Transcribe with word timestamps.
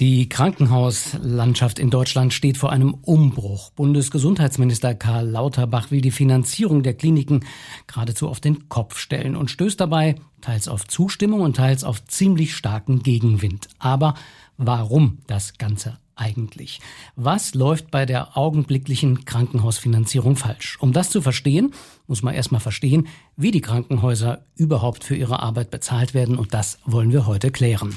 Die 0.00 0.28
Krankenhauslandschaft 0.28 1.80
in 1.80 1.90
Deutschland 1.90 2.32
steht 2.32 2.56
vor 2.56 2.70
einem 2.70 2.94
Umbruch. 2.94 3.70
Bundesgesundheitsminister 3.70 4.94
Karl 4.94 5.28
Lauterbach 5.28 5.90
will 5.90 6.00
die 6.00 6.12
Finanzierung 6.12 6.84
der 6.84 6.94
Kliniken 6.94 7.44
geradezu 7.88 8.28
auf 8.28 8.38
den 8.38 8.68
Kopf 8.68 8.98
stellen 8.98 9.34
und 9.34 9.50
stößt 9.50 9.80
dabei 9.80 10.14
teils 10.40 10.68
auf 10.68 10.86
Zustimmung 10.86 11.40
und 11.40 11.56
teils 11.56 11.82
auf 11.82 12.04
ziemlich 12.04 12.54
starken 12.54 13.02
Gegenwind. 13.02 13.66
Aber 13.80 14.14
warum 14.56 15.18
das 15.26 15.58
Ganze 15.58 15.98
eigentlich? 16.14 16.80
Was 17.16 17.54
läuft 17.54 17.90
bei 17.90 18.06
der 18.06 18.36
augenblicklichen 18.36 19.24
Krankenhausfinanzierung 19.24 20.36
falsch? 20.36 20.78
Um 20.80 20.92
das 20.92 21.10
zu 21.10 21.22
verstehen, 21.22 21.72
muss 22.06 22.22
man 22.22 22.34
erstmal 22.34 22.60
verstehen, 22.60 23.08
wie 23.36 23.50
die 23.50 23.62
Krankenhäuser 23.62 24.44
überhaupt 24.54 25.02
für 25.02 25.16
ihre 25.16 25.42
Arbeit 25.42 25.72
bezahlt 25.72 26.14
werden 26.14 26.38
und 26.38 26.54
das 26.54 26.78
wollen 26.84 27.10
wir 27.10 27.26
heute 27.26 27.50
klären. 27.50 27.96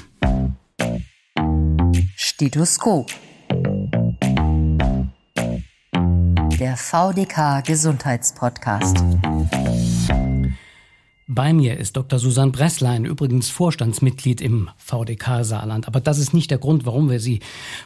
Stethoskop. 2.16 3.10
Der 6.58 6.76
VDK 6.76 7.64
Gesundheitspodcast. 7.64 8.98
Bei 11.34 11.54
mir 11.54 11.78
ist 11.78 11.96
Dr. 11.96 12.18
Susanne 12.18 12.52
Bresslein, 12.52 13.06
übrigens 13.06 13.48
Vorstandsmitglied 13.48 14.42
im 14.42 14.68
VDK 14.76 15.44
Saarland. 15.44 15.88
Aber 15.88 15.98
das 16.02 16.18
ist 16.18 16.34
nicht 16.34 16.50
der 16.50 16.58
Grund, 16.58 16.84
warum 16.84 17.08
wir 17.08 17.20
Sie 17.20 17.40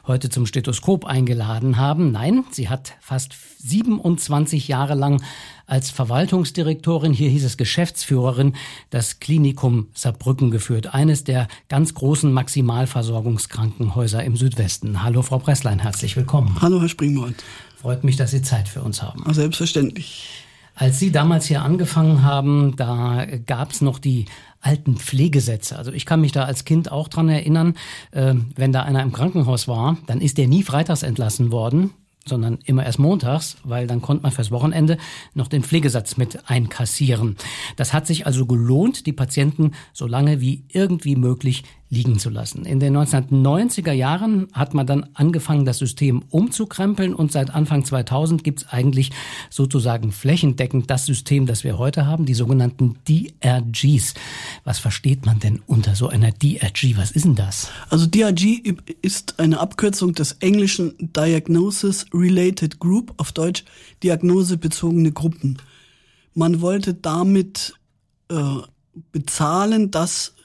heute 0.05 0.31
zum 0.31 0.47
Stethoskop 0.47 1.05
eingeladen 1.05 1.77
haben. 1.77 2.11
Nein, 2.11 2.43
sie 2.51 2.69
hat 2.69 2.95
fast 3.01 3.37
27 3.59 4.67
Jahre 4.67 4.97
lang 4.97 5.23
als 5.65 5.91
Verwaltungsdirektorin, 5.91 7.13
hier 7.13 7.31
hieß 7.31 7.45
es 7.45 7.57
Geschäftsführerin, 7.57 8.55
das 8.91 9.21
Klinikum 9.21 9.91
Saarbrücken 9.95 10.51
geführt. 10.51 10.93
Eines 10.93 11.23
der 11.23 11.47
ganz 11.69 11.95
großen 11.95 12.33
Maximalversorgungskrankenhäuser 12.33 14.25
im 14.25 14.37
Südwesten. 14.37 15.05
Hallo, 15.05 15.23
Frau 15.23 15.39
Bresslein, 15.39 15.79
herzlich 15.79 16.17
willkommen. 16.17 16.61
Hallo, 16.61 16.81
Herr 16.81 16.89
Springmond. 16.89 17.45
Freut 17.77 18.03
mich, 18.03 18.17
dass 18.17 18.33
Sie 18.33 18.43
Zeit 18.43 18.69
für 18.69 18.83
uns 18.83 19.03
haben. 19.03 19.23
Selbstverständlich. 19.33 20.46
Als 20.79 20.99
Sie 20.99 21.11
damals 21.11 21.47
hier 21.47 21.63
angefangen 21.63 22.23
haben, 22.23 22.77
da 22.77 23.27
gab 23.47 23.73
es 23.73 23.81
noch 23.81 23.99
die 23.99 24.27
alten 24.61 24.97
Pflegesätze. 24.97 25.77
Also 25.77 25.91
ich 25.91 26.05
kann 26.05 26.21
mich 26.21 26.33
da 26.33 26.45
als 26.45 26.67
Kind 26.67 26.93
auch 26.93 27.09
dran 27.09 27.31
erinnern, 27.31 27.75
äh, 28.11 28.35
wenn 28.57 28.73
da 28.73 28.83
einer 28.83 29.03
im 29.03 29.13
Krankenhaus 29.13 29.69
war, 29.69 29.97
dann 30.07 30.21
ist 30.21 30.37
der 30.37 30.49
nie 30.49 30.63
freitags 30.63 31.03
entlassen 31.03 31.51
worden, 31.51 31.95
sondern 32.27 32.59
immer 32.65 32.85
erst 32.85 32.99
montags, 32.99 33.57
weil 33.65 33.87
dann 33.87 34.03
konnte 34.03 34.25
man 34.25 34.33
fürs 34.33 34.51
Wochenende 34.51 34.99
noch 35.33 35.49
den 35.49 35.63
Pflegesatz 35.63 36.19
mit 36.19 36.51
einkassieren. 36.51 37.37
Das 37.77 37.95
hat 37.95 38.07
sich 38.07 38.27
also 38.27 38.45
gelohnt, 38.45 39.07
die 39.07 39.13
Patienten 39.13 39.73
so 39.95 40.07
lange 40.07 40.43
wie 40.43 40.65
irgendwie 40.69 41.17
möglich 41.17 41.65
liegen 41.89 42.19
zu 42.19 42.31
lassen. 42.31 42.65
In 42.65 42.81
den 42.81 42.97
1990er 42.97 43.93
Jahren 43.93 44.49
hat 44.53 44.75
man 44.75 44.87
dann 44.87 45.07
angefangen, 45.15 45.65
das 45.65 45.79
System 45.79 46.25
umzukrempeln 46.31 47.15
und 47.15 47.31
seit 47.31 47.51
Anfang 47.55 47.85
2000 47.85 48.43
gibt 48.43 48.63
es 48.63 48.69
eigentlich 48.69 49.13
sozusagen 49.51 50.11
flächendeckend 50.11 50.91
das 50.91 51.07
System, 51.07 51.47
das 51.47 51.63
wir 51.63 51.79
heute 51.79 52.07
haben, 52.07 52.27
die 52.27 52.35
sogenannten 52.35 52.97
DRGs. 53.09 54.15
Was 54.65 54.79
versteht 54.79 55.27
man 55.27 55.39
denn 55.39 55.63
unter 55.67 55.95
so 55.95 56.09
einer 56.09 56.33
DRG? 56.33 56.97
Was 56.97 57.13
ist 57.13 57.25
denn 57.25 57.37
das? 57.37 57.71
Also 57.89 58.07
DRG 58.07 58.75
ist 59.03 59.39
eine 59.39 59.61
Abkürzung 59.61 60.13
des 60.13 60.33
englischen 60.41 60.95
Diagnosis 60.99 62.07
Related 62.13 62.81
Group, 62.81 63.15
auf 63.19 63.31
Deutsch 63.31 63.65
diagnosebezogene 64.03 65.13
Gruppen. 65.13 65.59
Man 66.35 66.61
wollte 66.61 66.95
damit 66.95 67.75
äh, 68.29 68.43
bezahlen, 69.13 69.91
dass 69.91 70.36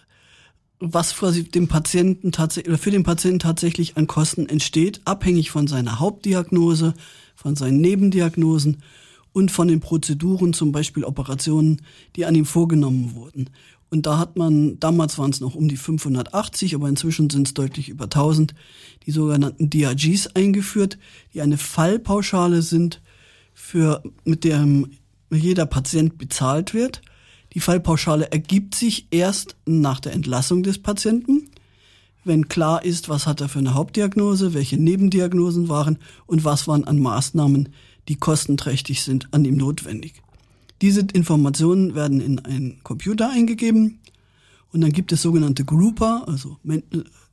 was 0.81 1.11
für 1.11 1.31
den 1.31 1.67
Patienten 1.67 2.31
tatsächlich 2.31 2.79
für 2.79 2.91
den 2.91 3.03
Patienten 3.03 3.39
tatsächlich 3.39 3.97
an 3.97 4.07
Kosten 4.07 4.49
entsteht, 4.49 4.99
abhängig 5.05 5.51
von 5.51 5.67
seiner 5.67 5.99
Hauptdiagnose, 5.99 6.95
von 7.35 7.55
seinen 7.55 7.79
Nebendiagnosen 7.79 8.81
und 9.31 9.51
von 9.51 9.67
den 9.67 9.79
Prozeduren, 9.79 10.53
zum 10.53 10.71
Beispiel 10.71 11.03
Operationen, 11.03 11.83
die 12.15 12.25
an 12.25 12.35
ihm 12.35 12.45
vorgenommen 12.45 13.13
wurden. 13.13 13.51
Und 13.91 14.05
da 14.05 14.17
hat 14.17 14.37
man, 14.37 14.79
damals 14.79 15.17
waren 15.17 15.31
es 15.31 15.39
noch 15.39 15.53
um 15.53 15.67
die 15.67 15.77
580, 15.77 16.75
aber 16.75 16.89
inzwischen 16.89 17.29
sind 17.29 17.47
es 17.47 17.53
deutlich 17.53 17.89
über 17.89 18.05
1000, 18.05 18.55
die 19.05 19.11
sogenannten 19.11 19.69
DRGs 19.69 20.35
eingeführt, 20.35 20.97
die 21.33 21.41
eine 21.41 21.57
Fallpauschale 21.57 22.61
sind, 22.61 23.01
für, 23.53 24.01
mit 24.23 24.43
der 24.43 24.65
jeder 25.29 25.65
Patient 25.65 26.17
bezahlt 26.17 26.73
wird 26.73 27.01
die 27.53 27.59
Fallpauschale 27.59 28.31
ergibt 28.31 28.75
sich 28.75 29.07
erst 29.11 29.55
nach 29.65 29.99
der 29.99 30.13
Entlassung 30.13 30.63
des 30.63 30.79
Patienten, 30.79 31.49
wenn 32.23 32.47
klar 32.47 32.85
ist, 32.85 33.09
was 33.09 33.25
hat 33.27 33.41
er 33.41 33.49
für 33.49 33.59
eine 33.59 33.73
Hauptdiagnose, 33.73 34.53
welche 34.53 34.77
Nebendiagnosen 34.77 35.69
waren 35.69 35.97
und 36.27 36.45
was 36.45 36.67
waren 36.67 36.85
an 36.85 36.99
Maßnahmen, 36.99 37.69
die 38.07 38.15
kostenträchtig 38.15 39.01
sind, 39.01 39.27
an 39.31 39.43
ihm 39.43 39.57
notwendig. 39.57 40.21
Diese 40.81 41.01
Informationen 41.13 41.95
werden 41.95 42.21
in 42.21 42.39
einen 42.39 42.83
Computer 42.83 43.29
eingegeben 43.29 43.99
und 44.71 44.81
dann 44.81 44.91
gibt 44.91 45.11
es 45.11 45.21
sogenannte 45.21 45.65
Grouper, 45.65 46.27
also 46.27 46.57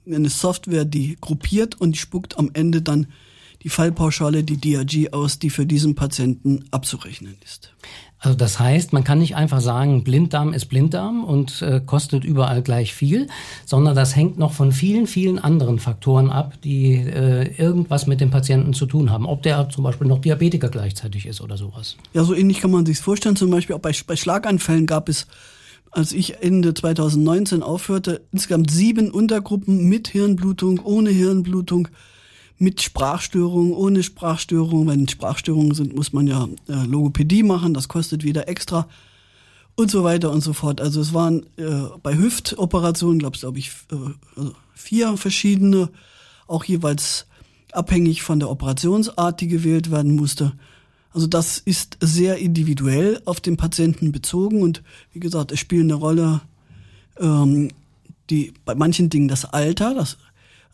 eine 0.06 0.28
Software, 0.28 0.84
die 0.84 1.16
gruppiert 1.20 1.80
und 1.80 1.96
spuckt 1.96 2.38
am 2.38 2.50
Ende 2.52 2.82
dann 2.82 3.06
die 3.62 3.68
Fallpauschale, 3.68 4.44
die 4.44 4.60
DRG 4.60 5.12
aus, 5.12 5.38
die 5.38 5.50
für 5.50 5.66
diesen 5.66 5.94
Patienten 5.94 6.64
abzurechnen 6.70 7.36
ist. 7.44 7.74
Also 8.20 8.36
das 8.36 8.58
heißt, 8.58 8.92
man 8.92 9.04
kann 9.04 9.20
nicht 9.20 9.36
einfach 9.36 9.60
sagen, 9.60 10.02
Blinddarm 10.02 10.52
ist 10.52 10.66
Blinddarm 10.66 11.22
und 11.22 11.62
äh, 11.62 11.80
kostet 11.84 12.24
überall 12.24 12.62
gleich 12.62 12.92
viel, 12.92 13.28
sondern 13.64 13.94
das 13.94 14.16
hängt 14.16 14.38
noch 14.38 14.52
von 14.52 14.72
vielen, 14.72 15.06
vielen 15.06 15.38
anderen 15.38 15.78
Faktoren 15.78 16.30
ab, 16.30 16.54
die 16.64 16.94
äh, 16.94 17.54
irgendwas 17.56 18.08
mit 18.08 18.20
dem 18.20 18.30
Patienten 18.30 18.74
zu 18.74 18.86
tun 18.86 19.10
haben. 19.10 19.24
Ob 19.24 19.42
der 19.42 19.68
zum 19.68 19.84
Beispiel 19.84 20.08
noch 20.08 20.20
Diabetiker 20.20 20.68
gleichzeitig 20.68 21.26
ist 21.26 21.40
oder 21.40 21.56
sowas. 21.56 21.96
Ja, 22.12 22.24
so 22.24 22.34
ähnlich 22.34 22.60
kann 22.60 22.72
man 22.72 22.84
sich 22.86 22.98
vorstellen. 22.98 23.36
Zum 23.36 23.50
Beispiel 23.50 23.76
auch 23.76 23.80
bei, 23.80 23.92
bei 24.06 24.16
Schlaganfällen 24.16 24.86
gab 24.86 25.08
es, 25.08 25.28
als 25.92 26.12
ich 26.12 26.42
Ende 26.42 26.74
2019 26.74 27.62
aufhörte, 27.62 28.22
insgesamt 28.32 28.70
sieben 28.70 29.12
Untergruppen 29.12 29.88
mit 29.88 30.08
Hirnblutung, 30.08 30.80
ohne 30.82 31.10
Hirnblutung 31.10 31.88
mit 32.58 32.82
Sprachstörungen, 32.82 33.72
ohne 33.72 34.02
Sprachstörungen. 34.02 34.88
Wenn 34.88 35.08
Sprachstörungen 35.08 35.74
sind, 35.74 35.94
muss 35.94 36.12
man 36.12 36.26
ja 36.26 36.48
äh, 36.68 36.84
Logopädie 36.86 37.42
machen, 37.42 37.74
das 37.74 37.88
kostet 37.88 38.24
wieder 38.24 38.48
extra 38.48 38.88
und 39.76 39.90
so 39.90 40.02
weiter 40.02 40.32
und 40.32 40.40
so 40.40 40.52
fort. 40.52 40.80
Also 40.80 41.00
es 41.00 41.14
waren 41.14 41.46
äh, 41.56 41.88
bei 42.02 42.16
Hüftoperationen, 42.16 43.20
glaube 43.20 43.38
glaub 43.38 43.56
ich, 43.56 43.70
äh, 43.92 43.96
also 44.36 44.54
vier 44.74 45.16
verschiedene, 45.16 45.90
auch 46.46 46.64
jeweils 46.64 47.26
abhängig 47.72 48.22
von 48.22 48.40
der 48.40 48.50
Operationsart, 48.50 49.40
die 49.40 49.48
gewählt 49.48 49.90
werden 49.90 50.16
musste. 50.16 50.52
Also 51.12 51.26
das 51.26 51.58
ist 51.58 51.96
sehr 52.00 52.38
individuell 52.38 53.22
auf 53.24 53.40
den 53.40 53.56
Patienten 53.56 54.12
bezogen 54.12 54.62
und 54.62 54.82
wie 55.12 55.20
gesagt, 55.20 55.52
es 55.52 55.60
spielt 55.60 55.84
eine 55.84 55.94
Rolle 55.94 56.40
ähm, 57.18 57.70
die 58.30 58.52
bei 58.64 58.74
manchen 58.74 59.10
Dingen 59.10 59.28
das 59.28 59.44
Alter, 59.44 59.94
das 59.94 60.18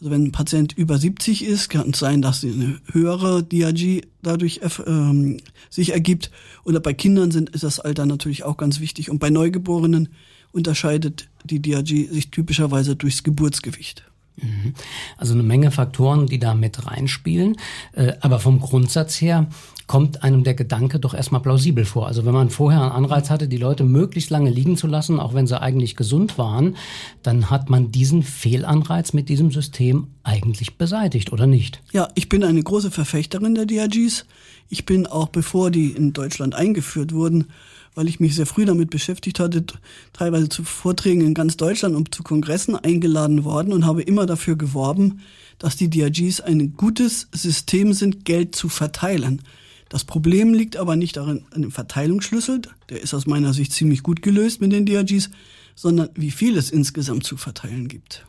also 0.05 0.15
wenn 0.15 0.25
ein 0.25 0.33
Patient 0.33 0.75
über 0.75 0.99
70 0.99 1.47
ist, 1.47 1.71
kann 1.71 1.89
es 1.89 1.99
sein, 1.99 2.21
dass 2.21 2.45
eine 2.45 2.79
höhere 2.93 3.43
DRG 3.43 4.03
dadurch 4.23 4.61
ähm, 4.87 5.39
sich 5.71 5.95
ergibt. 5.95 6.31
Oder 6.65 6.81
bei 6.81 6.93
Kindern 6.93 7.31
sind, 7.31 7.49
ist 7.49 7.65
das 7.65 7.81
Alter 7.81 8.05
natürlich 8.05 8.43
auch 8.43 8.59
ganz 8.59 8.81
wichtig. 8.81 9.09
Und 9.09 9.19
bei 9.19 9.31
Neugeborenen 9.31 10.11
unterscheidet 10.53 11.29
die 11.45 11.63
DRG 11.63 12.11
sich 12.11 12.31
typischerweise 12.31 12.97
durchs 12.97 13.23
Geburtsgewicht. 13.23 14.05
Mhm. 14.37 14.75
Also 15.17 15.33
eine 15.33 15.43
Menge 15.43 15.71
Faktoren, 15.71 16.27
die 16.27 16.39
da 16.39 16.55
mit 16.55 16.87
reinspielen. 16.87 17.57
Äh, 17.93 18.13
aber 18.21 18.41
vom 18.41 18.61
Grundsatz 18.61 19.23
her 19.23 19.49
kommt 19.87 20.23
einem 20.23 20.45
der 20.45 20.55
Gedanke 20.55 20.99
doch 20.99 21.15
erstmal 21.15 21.43
plausibel 21.43 21.85
vor. 21.85 22.07
Also 22.07 22.25
wenn 22.25 22.33
man 22.33 22.51
vorher 22.51 22.81
einen 22.83 22.93
Anreiz 22.93 23.31
hatte, 23.31 23.49
die 23.49 23.59
Leute 23.59 23.85
möglichst 23.85 24.31
lange 24.31 24.51
liegen 24.51 24.77
zu 24.77 24.87
lassen, 24.87 25.21
auch 25.21 25.35
wenn 25.35 25.47
sie 25.47 25.61
eigentlich 25.61 25.97
gesund 25.97 26.39
waren, 26.39 26.77
dann 27.23 27.51
hat 27.51 27.69
man 27.69 27.93
diesen 27.93 28.23
Fehlanreiz 28.23 29.13
mit 29.13 29.29
diesem 29.29 29.51
System 29.51 30.09
eigentlich 30.23 30.79
beseitigt, 30.79 31.33
oder 31.33 31.47
nicht? 31.47 31.83
Ja, 31.93 32.09
ich 32.15 32.29
bin 32.29 32.45
eine 32.45 32.63
große 32.63 32.91
Verfechterin 32.91 33.55
der 33.55 33.67
DRGs. 33.67 34.25
Ich 34.71 34.87
bin 34.87 35.07
auch, 35.07 35.29
bevor 35.29 35.71
die 35.71 35.91
in 35.91 36.15
Deutschland 36.15 36.55
eingeführt 36.55 37.13
wurden, 37.13 37.49
weil 37.95 38.09
ich 38.09 38.21
mich 38.21 38.35
sehr 38.35 38.47
früh 38.47 38.65
damit 38.65 38.91
beschäftigt 38.91 39.39
hatte, 39.39 39.65
teilweise 40.13 40.49
zu 40.49 40.65
Vorträgen 40.65 41.21
in 41.21 41.35
ganz 41.35 41.57
Deutschland 41.57 41.95
und 41.95 42.15
zu 42.15 42.23
Kongressen 42.23 42.75
eingeladen 42.75 43.45
worden 43.45 43.73
und 43.73 43.87
habe 43.87 44.03
immer 44.03 44.27
dafür 44.27 44.57
geworben, 44.57 45.21
dass 45.59 45.77
die 45.77 45.91
DRGs 45.91 46.41
ein 46.41 46.75
gutes 46.77 47.29
System 47.33 47.93
sind, 47.93 48.25
Geld 48.25 48.57
zu 48.57 48.69
verteilen. 48.69 49.43
Das 49.89 50.05
Problem 50.05 50.55
liegt 50.55 50.77
aber 50.77 50.97
nicht 50.97 51.17
darin, 51.17 51.45
an 51.53 51.63
dem 51.63 51.71
Verteilungsschlüssel, 51.71 52.63
der 52.89 53.01
ist 53.01 53.15
aus 53.15 53.27
meiner 53.27 53.53
Sicht 53.53 53.73
ziemlich 53.73 54.03
gut 54.03 54.23
gelöst 54.23 54.61
mit 54.61 54.73
den 54.73 54.87
DRGs, 54.87 55.31
sondern 55.75 56.09
wie 56.15 56.31
viel 56.31 56.57
es 56.57 56.71
insgesamt 56.71 57.25
zu 57.25 57.37
verteilen 57.37 57.89
gibt. 57.89 58.27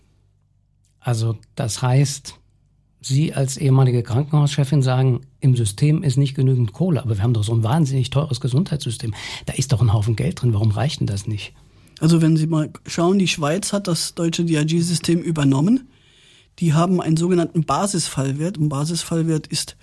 Also 0.99 1.37
das 1.55 1.81
heißt, 1.81 2.39
Sie 3.01 3.35
als 3.35 3.57
ehemalige 3.57 4.01
Krankenhauschefin 4.01 4.81
sagen, 4.81 5.21
im 5.39 5.55
System 5.55 6.01
ist 6.01 6.17
nicht 6.17 6.33
genügend 6.33 6.73
Kohle, 6.73 7.03
aber 7.03 7.17
wir 7.17 7.23
haben 7.23 7.35
doch 7.35 7.43
so 7.43 7.53
ein 7.53 7.61
wahnsinnig 7.61 8.09
teures 8.09 8.41
Gesundheitssystem. 8.41 9.13
Da 9.45 9.53
ist 9.53 9.71
doch 9.71 9.81
ein 9.81 9.93
Haufen 9.93 10.15
Geld 10.15 10.41
drin. 10.41 10.55
Warum 10.55 10.71
reicht 10.71 11.01
denn 11.01 11.07
das 11.07 11.27
nicht? 11.27 11.53
Also 11.99 12.23
wenn 12.23 12.35
Sie 12.35 12.47
mal 12.47 12.71
schauen, 12.87 13.19
die 13.19 13.27
Schweiz 13.27 13.73
hat 13.73 13.87
das 13.87 14.15
deutsche 14.15 14.43
DRG-System 14.43 15.21
übernommen. 15.21 15.87
die 16.59 16.73
haben 16.73 17.01
einen 17.01 17.17
sogenannten 17.17 17.65
Basisfallwert. 17.65 18.57
Ein 18.57 18.69
Basisfallwert 18.69 19.45
ist 19.47 19.75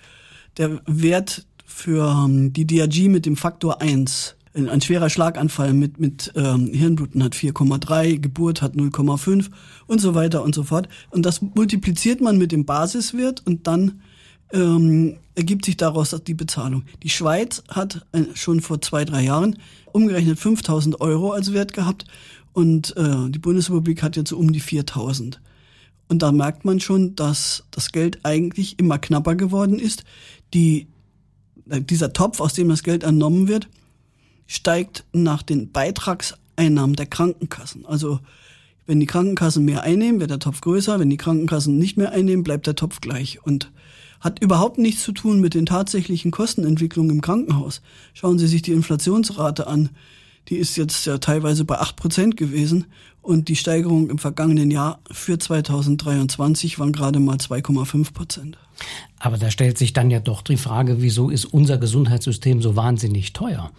der 0.57 0.81
Wert 0.85 1.45
für 1.73 2.25
ähm, 2.25 2.53
die 2.53 2.65
DRG 2.67 3.09
mit 3.09 3.25
dem 3.25 3.35
Faktor 3.35 3.81
1. 3.81 4.35
Ein 4.53 4.81
schwerer 4.81 5.09
Schlaganfall 5.09 5.73
mit, 5.73 5.99
mit 5.99 6.31
ähm, 6.35 6.67
Hirnbluten 6.67 7.23
hat 7.23 7.33
4,3, 7.33 8.19
Geburt 8.19 8.61
hat 8.61 8.75
0,5 8.75 9.49
und 9.87 9.99
so 9.99 10.13
weiter 10.13 10.43
und 10.43 10.53
so 10.53 10.63
fort. 10.63 10.87
Und 11.09 11.25
das 11.25 11.41
multipliziert 11.41 12.21
man 12.21 12.37
mit 12.37 12.51
dem 12.51 12.63
Basiswert 12.65 13.41
und 13.47 13.65
dann 13.65 14.01
ähm, 14.51 15.17
ergibt 15.33 15.65
sich 15.65 15.75
daraus 15.75 16.15
die 16.27 16.35
Bezahlung. 16.35 16.83
Die 17.01 17.09
Schweiz 17.09 17.63
hat 17.67 18.05
äh, 18.11 18.25
schon 18.35 18.61
vor 18.61 18.79
zwei, 18.79 19.05
drei 19.05 19.23
Jahren 19.23 19.57
umgerechnet 19.91 20.37
5000 20.37 21.01
Euro 21.01 21.31
als 21.31 21.51
Wert 21.51 21.73
gehabt 21.73 22.05
und 22.53 22.95
äh, 22.95 23.29
die 23.29 23.39
Bundesrepublik 23.39 24.03
hat 24.03 24.15
jetzt 24.15 24.29
so 24.29 24.37
um 24.37 24.53
die 24.53 24.59
4000. 24.59 25.41
Und 26.07 26.21
da 26.21 26.31
merkt 26.31 26.63
man 26.63 26.79
schon, 26.79 27.15
dass 27.15 27.63
das 27.71 27.91
Geld 27.91 28.19
eigentlich 28.21 28.77
immer 28.77 28.99
knapper 28.99 29.35
geworden 29.35 29.79
ist. 29.79 30.03
Die, 30.53 30.87
dieser 31.65 32.13
Topf, 32.13 32.39
aus 32.39 32.53
dem 32.53 32.69
das 32.69 32.83
Geld 32.83 33.03
entnommen 33.03 33.47
wird, 33.47 33.67
steigt 34.47 35.05
nach 35.13 35.43
den 35.43 35.71
Beitragseinnahmen 35.71 36.95
der 36.95 37.05
Krankenkassen. 37.05 37.85
Also 37.85 38.19
wenn 38.85 38.99
die 38.99 39.05
Krankenkassen 39.05 39.63
mehr 39.63 39.83
einnehmen, 39.83 40.19
wird 40.19 40.31
der 40.31 40.39
Topf 40.39 40.61
größer. 40.61 40.99
Wenn 40.99 41.09
die 41.09 41.17
Krankenkassen 41.17 41.77
nicht 41.77 41.97
mehr 41.97 42.11
einnehmen, 42.11 42.43
bleibt 42.43 42.67
der 42.67 42.75
Topf 42.75 42.99
gleich. 42.99 43.43
Und 43.43 43.71
hat 44.19 44.41
überhaupt 44.41 44.77
nichts 44.77 45.03
zu 45.03 45.11
tun 45.11 45.41
mit 45.41 45.53
den 45.53 45.65
tatsächlichen 45.65 46.31
Kostenentwicklungen 46.31 47.11
im 47.11 47.21
Krankenhaus. 47.21 47.81
Schauen 48.13 48.39
Sie 48.39 48.47
sich 48.47 48.61
die 48.61 48.71
Inflationsrate 48.71 49.67
an. 49.67 49.89
Die 50.47 50.55
ist 50.55 50.77
jetzt 50.77 51.05
ja 51.05 51.17
teilweise 51.17 51.65
bei 51.65 51.77
acht 51.77 51.95
Prozent 51.95 52.37
gewesen 52.37 52.85
und 53.21 53.47
die 53.47 53.55
Steigerung 53.55 54.09
im 54.09 54.17
vergangenen 54.17 54.71
Jahr 54.71 54.99
für 55.11 55.39
2023 55.39 56.79
waren 56.79 56.91
gerade 56.91 57.19
mal 57.19 57.37
2,5 57.37 58.13
Prozent. 58.13 58.57
Aber 59.19 59.37
da 59.37 59.51
stellt 59.51 59.77
sich 59.77 59.93
dann 59.93 60.11
ja 60.11 60.19
doch 60.19 60.41
die 60.41 60.57
Frage, 60.57 61.01
wieso 61.01 61.29
ist 61.29 61.45
unser 61.45 61.77
Gesundheitssystem 61.77 62.61
so 62.61 62.75
wahnsinnig 62.75 63.33
teuer? 63.33 63.71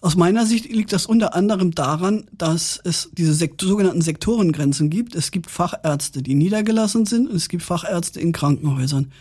Aus 0.00 0.16
meiner 0.16 0.46
Sicht 0.46 0.68
liegt 0.68 0.92
das 0.92 1.06
unter 1.06 1.34
anderem 1.34 1.76
daran, 1.76 2.24
dass 2.36 2.80
es 2.82 3.10
diese 3.12 3.34
Sekt 3.34 3.60
sogenannten 3.60 4.02
Sektorengrenzen 4.02 4.90
gibt. 4.90 5.14
Es 5.14 5.30
gibt 5.30 5.48
Fachärzte, 5.48 6.22
die 6.22 6.34
niedergelassen 6.34 7.06
sind 7.06 7.30
und 7.30 7.36
es 7.36 7.48
gibt 7.48 7.62
Fachärzte 7.62 8.20
in 8.20 8.32
Krankenhäusern. 8.32 9.12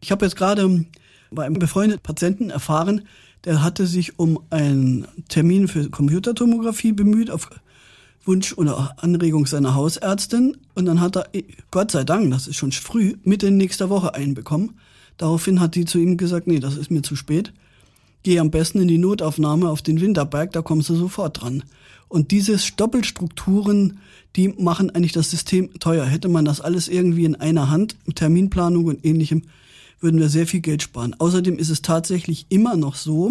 Ich 0.00 0.10
habe 0.10 0.24
jetzt 0.24 0.34
gerade 0.34 0.84
bei 1.30 1.46
einem 1.46 1.60
befreundeten 1.60 2.02
Patienten 2.02 2.50
erfahren, 2.50 3.02
der 3.44 3.62
hatte 3.62 3.86
sich 3.86 4.18
um 4.18 4.40
einen 4.50 5.06
Termin 5.28 5.68
für 5.68 5.88
Computertomographie 5.88 6.92
bemüht, 6.92 7.30
auf 7.30 7.48
Wunsch 8.26 8.52
oder 8.54 8.96
Anregung 9.02 9.46
seiner 9.46 9.74
Hausärztin. 9.74 10.56
Und 10.74 10.86
dann 10.86 11.00
hat 11.00 11.16
er, 11.16 11.28
Gott 11.70 11.90
sei 11.90 12.04
Dank, 12.04 12.30
das 12.30 12.46
ist 12.46 12.56
schon 12.56 12.72
früh, 12.72 13.14
Mitte 13.24 13.50
nächster 13.50 13.88
Woche 13.88 14.14
einbekommen. 14.14 14.74
Daraufhin 15.16 15.60
hat 15.60 15.74
die 15.74 15.84
zu 15.84 15.98
ihm 15.98 16.16
gesagt, 16.16 16.46
nee, 16.46 16.60
das 16.60 16.76
ist 16.76 16.90
mir 16.90 17.02
zu 17.02 17.16
spät. 17.16 17.52
Geh 18.22 18.38
am 18.38 18.50
besten 18.50 18.80
in 18.80 18.88
die 18.88 18.98
Notaufnahme 18.98 19.70
auf 19.70 19.82
den 19.82 20.00
Winterberg, 20.00 20.52
da 20.52 20.60
kommst 20.60 20.88
du 20.88 20.96
sofort 20.96 21.40
dran. 21.40 21.62
Und 22.08 22.30
diese 22.30 22.58
Doppelstrukturen, 22.76 23.98
die 24.36 24.48
machen 24.48 24.90
eigentlich 24.90 25.12
das 25.12 25.30
System 25.30 25.72
teuer. 25.78 26.04
Hätte 26.04 26.28
man 26.28 26.44
das 26.44 26.60
alles 26.60 26.88
irgendwie 26.88 27.24
in 27.24 27.36
einer 27.36 27.70
Hand, 27.70 27.96
Terminplanung 28.14 28.86
und 28.86 29.04
ähnlichem, 29.04 29.42
würden 30.00 30.20
wir 30.20 30.28
sehr 30.28 30.46
viel 30.46 30.60
Geld 30.60 30.82
sparen. 30.82 31.14
Außerdem 31.18 31.58
ist 31.58 31.70
es 31.70 31.82
tatsächlich 31.82 32.46
immer 32.48 32.76
noch 32.76 32.96
so, 32.96 33.30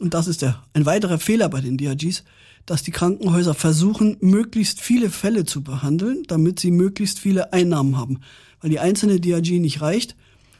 und 0.00 0.14
das 0.14 0.26
ist 0.26 0.42
der, 0.42 0.62
ein 0.72 0.86
weiterer 0.86 1.18
Fehler 1.18 1.48
bei 1.48 1.60
den 1.60 1.76
DRGs, 1.76 2.24
dass 2.70 2.84
die 2.84 2.92
Krankenhäuser 2.92 3.54
versuchen, 3.54 4.16
möglichst 4.20 4.80
viele 4.80 5.10
Fälle 5.10 5.44
zu 5.44 5.64
behandeln, 5.64 6.22
damit 6.28 6.60
sie 6.60 6.70
möglichst 6.70 7.18
viele 7.18 7.52
Einnahmen 7.52 7.96
haben. 7.96 8.20
Weil 8.60 8.70
die 8.70 8.78
einzelne 8.78 9.18
DRG 9.18 9.58
nicht 9.58 9.80
reicht, 9.80 10.14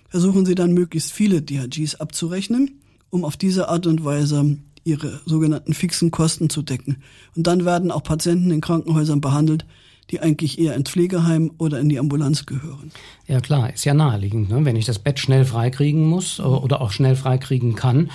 versuchen 0.09 0.45
sie 0.45 0.57
dann 0.57 0.73
möglichst 0.73 1.13
viele 1.13 1.41
DRGs 1.41 1.95
abzurechnen, 1.95 2.81
um 3.11 3.25
auf 3.25 3.37
diese 3.37 3.69
Art 3.69 3.87
und 3.87 4.05
Weise 4.05 4.59
ihre 4.83 5.21
sogenannten 5.25 5.73
fixen 5.73 6.11
Kosten 6.11 6.51
zu 6.51 6.63
decken. 6.63 6.97
Und 7.37 7.47
dann 7.47 7.65
werden 7.65 7.93
auch 7.93 8.03
Patienten 8.03 8.51
in 8.51 8.61
Krankenhäusern 8.61 9.21
behandelt, 9.21 9.65
die 10.11 10.19
eigentlich 10.19 10.59
eher 10.59 10.75
ins 10.75 10.91
Pflegeheim 10.91 11.53
oder 11.59 11.79
in 11.79 11.89
die 11.89 12.01
Ambulanz 12.01 12.45
gehören. 12.45 12.91
Ja 13.29 13.41
klar, 13.41 13.73
ist 13.73 13.85
ja 13.85 13.95
naheliegend. 13.95 14.51
Ne? 14.51 14.65
Wenn 14.65 14.75
ich 14.75 14.85
das 14.85 14.99
Bett 14.99 15.21
schnell 15.21 15.45
freikriegen 15.45 16.09
muss 16.09 16.41
äh, 16.41 16.43
oder 16.43 16.81
auch 16.81 16.91
schnell 16.91 17.15
freikriegen 17.15 17.77
kann, 17.77 18.11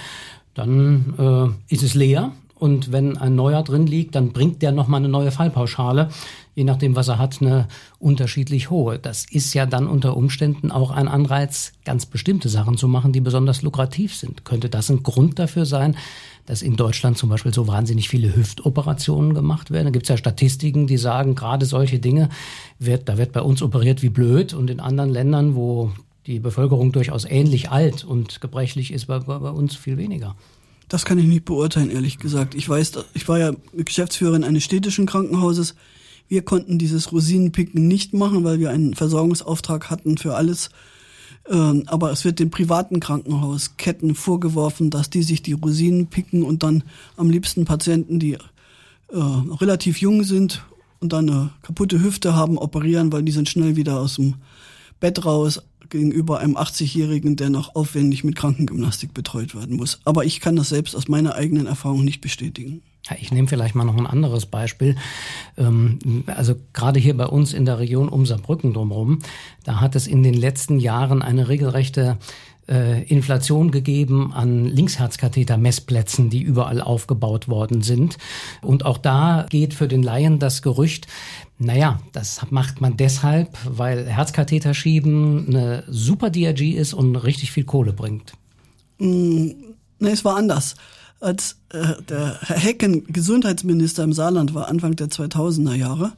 dann 0.53 1.13
äh, 1.18 1.74
ist 1.74 1.83
es 1.83 1.94
leer. 1.94 2.33
Und 2.57 2.94
wenn 2.94 3.18
ein 3.18 3.36
neuer 3.36 3.63
drin 3.63 3.86
liegt, 3.86 4.16
dann 4.16 4.31
bringt 4.31 4.62
der 4.62 4.72
nochmal 4.72 5.02
eine 5.02 5.10
neue 5.10 5.31
Fallpauschale, 5.31 6.10
je 6.56 6.63
nachdem, 6.63 6.96
was 6.96 7.10
er 7.10 7.19
hat, 7.19 7.42
eine 7.42 7.68
unterschiedlich 8.00 8.69
hohe. 8.69 8.98
Das 8.98 9.25
ist 9.30 9.54
ja 9.54 9.66
dann 9.66 9.88
unter 9.88 10.16
Umständen 10.16 10.72
auch 10.72 10.92
ein 10.92 11.10
Anreiz, 11.10 11.74
ganz 11.84 12.06
bestimmte 12.06 12.48
Sachen 12.48 12.78
zu 12.78 12.88
machen, 12.88 13.12
die 13.12 13.19
besonders 13.19 13.62
lukrativ 13.62 14.16
sind. 14.16 14.46
Könnte 14.46 14.69
das 14.69 14.90
ein 14.90 15.04
Grund 15.04 15.38
dafür 15.38 15.66
sein, 15.66 15.98
dass 16.46 16.62
in 16.62 16.78
Deutschland 16.78 17.18
zum 17.18 17.30
Beispiel 17.30 17.54
so 17.54 17.68
wahnsinnig 17.68 18.07
viele 18.07 18.34
Hüftoperationen 18.34 19.34
gemacht 19.34 19.72
werden. 19.72 19.88
Da 19.88 19.92
gibt 19.92 20.06
es 20.06 20.10
ja 20.10 20.18
Statistiken, 20.18 20.88
die 20.88 20.98
sagen, 20.98 21.36
gerade 21.36 21.66
solche 21.66 22.00
Dinge, 22.00 22.30
wird, 22.80 23.10
da 23.10 23.18
wird 23.18 23.34
bei 23.34 23.42
uns 23.42 23.62
operiert 23.62 24.01
wie 24.01 24.10
blöd 24.10 24.54
und 24.54 24.69
in 24.69 24.80
anderen 24.80 25.10
Ländern, 25.10 25.56
wo 25.56 25.92
die 26.25 26.40
Bevölkerung 26.40 26.94
durchaus 26.94 27.25
ähnlich 27.25 27.69
alt 27.69 28.04
und 28.06 28.40
gebrechlich 28.40 28.94
ist, 28.94 29.08
bei, 29.08 29.19
bei 29.19 29.50
uns 29.50 29.75
viel 29.75 29.98
weniger. 29.98 30.36
Das 30.88 31.06
kann 31.06 31.18
ich 31.18 31.26
nicht 31.26 31.46
beurteilen, 31.46 31.90
ehrlich 31.90 32.20
gesagt. 32.20 32.56
Ich 32.56 32.70
weiß, 32.70 32.94
ich 33.14 33.28
war 33.28 33.40
ja 33.40 33.54
Geschäftsführerin 33.74 34.44
eines 34.44 34.64
städtischen 34.64 35.06
Krankenhauses. 35.06 35.76
Wir 36.28 36.44
konnten 36.44 36.78
dieses 36.78 37.12
Rosinenpicken 37.12 37.88
nicht 37.88 38.14
machen, 38.14 38.44
weil 38.44 38.60
wir 38.60 38.70
einen 38.70 38.94
Versorgungsauftrag 38.94 39.90
hatten 39.90 40.18
für 40.18 40.36
alles 40.36 40.70
ähm, 41.50 41.84
aber 41.86 42.12
es 42.12 42.26
wird 42.26 42.40
den 42.40 42.50
privaten 42.50 43.00
Krankenhausketten 43.00 44.16
vorgeworfen, 44.16 44.90
dass 44.90 45.10
die 45.10 45.24
sich 45.24 45.44
die 45.44 45.54
Rosinen 45.54 46.08
picken 46.08 46.44
und 46.44 46.64
dann 46.64 46.84
am 47.18 47.30
liebsten 47.30 47.66
Patienten, 47.66 48.20
die 48.20 48.34
äh, 48.34 48.40
relativ 49.12 50.02
jung 50.02 50.24
sind 50.24 50.66
und 51.00 51.14
dann 51.14 51.30
eine 51.30 51.50
kaputte 51.62 52.02
Hüfte 52.02 52.36
haben, 52.36 52.58
operieren, 52.58 53.12
weil 53.12 53.24
die 53.24 53.32
sind 53.32 53.50
schnell 53.50 53.76
wieder 53.76 54.00
aus 54.00 54.16
dem 54.16 54.36
Bett 55.00 55.24
raus 55.24 55.62
gegenüber 55.90 56.40
einem 56.40 56.58
80-Jährigen, 56.58 57.36
der 57.36 57.50
noch 57.50 57.76
aufwendig 57.76 58.24
mit 58.24 58.36
Krankengymnastik 58.36 59.14
betreut 59.14 59.56
werden 59.56 59.78
muss. 59.78 60.00
Aber 60.06 60.26
ich 60.26 60.40
kann 60.40 60.56
das 60.56 60.70
selbst 60.70 60.96
aus 60.96 61.08
meiner 61.08 61.36
eigenen 61.36 61.68
Erfahrung 61.68 62.04
nicht 62.04 62.22
bestätigen. 62.22 62.82
Ja, 63.10 63.16
ich 63.20 63.32
nehme 63.32 63.48
vielleicht 63.48 63.76
mal 63.76 63.84
noch 63.84 63.98
ein 63.98 64.08
anderes 64.08 64.48
Beispiel. 64.48 64.96
Ähm, 65.58 66.24
also 66.28 66.56
gerade 66.74 67.00
hier 67.00 67.16
bei 67.16 67.28
uns 67.28 67.54
in 67.54 67.66
der 67.66 67.78
Region 67.78 68.10
um 68.10 68.26
Saarbrücken 68.26 68.74
drumherum, 68.74 69.20
da 69.64 69.80
hat 69.80 69.96
es 69.96 70.08
in 70.08 70.24
den 70.24 70.34
letzten 70.34 70.80
Jahren 70.80 71.22
eine 71.22 71.48
regelrechte 71.48 72.18
äh, 72.69 73.03
Inflation 73.03 73.72
gegeben 73.72 74.34
an 74.34 74.65
Linksherzkatheter-Messplätzen, 74.65 76.29
die 76.29 76.41
überall 76.41 76.81
aufgebaut 76.81 77.48
worden 77.48 77.81
sind. 77.81 78.17
Und 78.62 78.86
auch 78.86 78.98
da 78.98 79.45
geht 79.50 79.74
für 79.74 79.88
den 79.88 80.03
Laien 80.03 80.39
das 80.39 80.62
Gerücht, 80.62 81.07
naja, 81.57 82.00
das 82.12 82.41
macht 82.50 82.81
man 82.81 82.98
deshalb, 82.98 83.57
weil 83.65 84.05
Herzkatheter 84.07 84.74
schieben 84.74 85.48
eine 85.48 85.84
super 85.88 86.29
DRG 86.29 86.74
ist 86.74 86.93
und 86.93 87.15
richtig 87.15 87.51
viel 87.51 87.63
Kohle 87.63 87.93
bringt. 87.93 88.34
Mm, 89.00 89.51
nee, 90.00 90.10
es 90.10 90.25
war 90.25 90.36
anders 90.36 90.75
als 91.19 91.57
äh, 91.69 92.01
der 92.07 92.39
Herr 92.41 92.57
Hecken 92.57 93.05
Gesundheitsminister 93.07 94.03
im 94.03 94.13
Saarland 94.13 94.53
war, 94.53 94.67
Anfang 94.67 94.95
der 94.95 95.07
2000er 95.07 95.74
Jahre, 95.74 96.13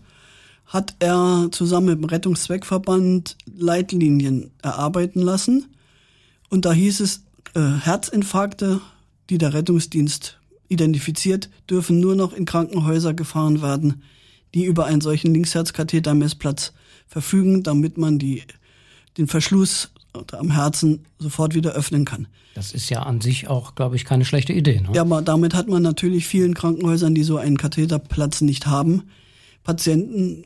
hat 0.66 0.96
er 1.00 1.48
zusammen 1.51 1.88
mit 1.88 1.98
dem 2.00 2.06
Rettungszweckverband 2.06 3.38
Leitlinien 3.58 4.51
erarbeiten 4.62 5.22
lassen. 5.22 5.68
Und 6.50 6.66
da 6.66 6.74
hieß 6.74 7.00
es, 7.01 7.24
äh, 7.54 7.60
Herzinfarkte, 7.60 8.82
die 9.30 9.38
der 9.38 9.54
Rettungsdienst 9.54 10.39
identifiziert, 10.70 11.50
dürfen 11.70 12.00
nur 12.00 12.16
noch 12.16 12.34
in 12.34 12.46
Krankenhäuser 12.46 13.13
gefahren 13.13 13.62
werden, 13.62 14.04
die 14.54 14.66
über 14.66 14.86
einen 14.86 15.01
solchen 15.01 15.34
Linksherzkathetermessplatz 15.34 16.74
verfügen, 17.08 17.63
damit 17.63 17.98
man 17.98 18.20
die, 18.20 18.44
den 19.18 19.27
Verschluss 19.27 19.92
am 20.32 20.51
Herzen 20.51 21.06
sofort 21.20 21.54
wieder 21.54 21.74
öffnen 21.74 22.06
kann. 22.06 22.27
Das 22.56 22.74
ist 22.74 22.89
ja 22.89 23.04
an 23.04 23.22
sich 23.22 23.48
auch, 23.48 23.75
glaube 23.75 23.96
ich, 23.96 24.04
keine 24.04 24.25
schlechte 24.25 24.51
Idee. 24.51 24.82
Ne? 24.82 24.89
Ja, 24.94 25.01
aber 25.01 25.22
damit 25.22 25.54
hat 25.54 25.68
man 25.68 25.84
natürlich 25.84 26.25
vielen 26.25 26.56
Krankenhäusern, 26.56 27.13
die 27.13 27.24
so 27.24 27.38
einen 27.38 27.58
Katheterplatz 27.58 28.42
nicht 28.42 28.66
haben, 28.66 29.04
Patienten, 29.63 30.46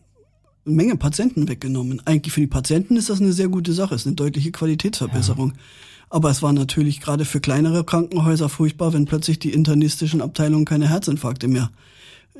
eine 0.65 0.75
Menge 0.75 0.95
Patienten 0.95 1.47
weggenommen. 1.47 2.01
Eigentlich 2.05 2.33
für 2.33 2.41
die 2.41 2.47
Patienten 2.47 2.95
ist 2.95 3.09
das 3.09 3.19
eine 3.19 3.33
sehr 3.33 3.47
gute 3.47 3.73
Sache, 3.73 3.95
ist 3.95 4.05
eine 4.05 4.15
deutliche 4.15 4.51
Qualitätsverbesserung. 4.51 5.49
Ja. 5.51 5.57
Aber 6.09 6.29
es 6.29 6.41
war 6.41 6.51
natürlich 6.53 6.99
gerade 6.99 7.25
für 7.25 7.39
kleinere 7.39 7.83
Krankenhäuser 7.83 8.49
furchtbar, 8.49 8.93
wenn 8.93 9.05
plötzlich 9.05 9.39
die 9.39 9.53
internistischen 9.53 10.21
Abteilungen 10.21 10.65
keine 10.65 10.89
Herzinfarkte 10.89 11.47
mehr 11.47 11.71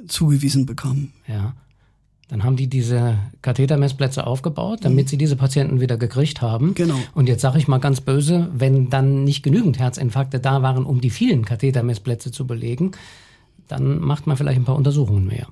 zugewiesen 0.08 0.66
bekamen. 0.66 1.14
Ja. 1.28 1.54
Dann 2.28 2.44
haben 2.44 2.56
die 2.56 2.68
diese 2.68 3.18
Kathetermessplätze 3.42 4.26
aufgebaut, 4.26 4.80
damit 4.84 5.06
mhm. 5.06 5.10
sie 5.10 5.18
diese 5.18 5.36
Patienten 5.36 5.82
wieder 5.82 5.98
gekriegt 5.98 6.42
haben. 6.42 6.76
Genau. 6.76 6.98
Und 7.14 7.28
jetzt 7.28 7.42
sage 7.42 7.58
ich 7.58 7.68
mal 7.68 7.80
ganz 7.80 8.00
böse, 8.00 8.50
wenn 8.54 8.90
dann 8.90 9.26
nicht 9.26 9.44
genügend 9.44 9.80
Herzinfarkte 9.80 10.40
da 10.40 10.62
waren, 10.62 10.86
um 10.86 11.02
die 11.02 11.10
vielen 11.10 11.44
Kathetermessplätze 11.44 12.32
zu 12.32 12.48
belegen, 12.48 12.92
dann 13.68 14.00
macht 14.00 14.28
man 14.28 14.38
vielleicht 14.38 14.60
ein 14.60 14.66
paar 14.66 14.78
Untersuchungen 14.78 15.28
mehr. 15.28 15.48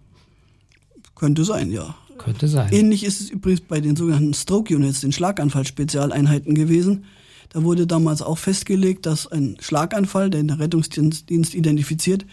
Könnte 1.15 1.43
sein, 1.43 1.69
ja. 1.69 1.95
Könnte 2.19 2.47
sein. 2.47 2.71
Ähnlich 2.71 3.03
ist 3.03 3.21
es 3.21 3.29
übrigens 3.29 3.61
bei 3.61 3.81
den 3.81 3.95
sogenannten 3.95 4.33
Stroke 4.33 4.75
Units, 4.75 5.01
den 5.01 5.11
Schlaganfall-Spezialeinheiten 5.11 6.53
gewesen. 6.53 7.05
Da 7.49 7.63
wurde 7.63 7.87
damals 7.87 8.21
auch 8.21 8.37
festgelegt, 8.37 9.07
dass 9.07 9.25
ein 9.25 9.57
Schlaganfall, 9.59 10.29
der 10.29 10.41
in 10.41 10.49
der 10.49 10.59
Rettungsdienst 10.59 11.55
identifiziert, 11.55 12.25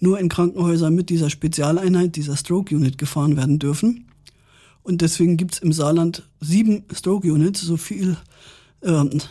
nur 0.00 0.18
in 0.18 0.28
Krankenhäusern 0.28 0.94
mit 0.94 1.10
dieser 1.10 1.30
Spezialeinheit, 1.30 2.16
dieser 2.16 2.36
Stroke 2.36 2.74
Unit 2.74 2.98
gefahren 2.98 3.36
werden 3.36 3.60
dürfen. 3.60 4.06
Und 4.82 5.00
deswegen 5.00 5.36
gibt's 5.36 5.58
im 5.60 5.72
Saarland 5.72 6.24
sieben 6.40 6.84
Stroke 6.92 7.32
Units, 7.32 7.60
so 7.60 7.76
viel, 7.76 8.16
äh, 8.82 8.90
also 8.90 9.22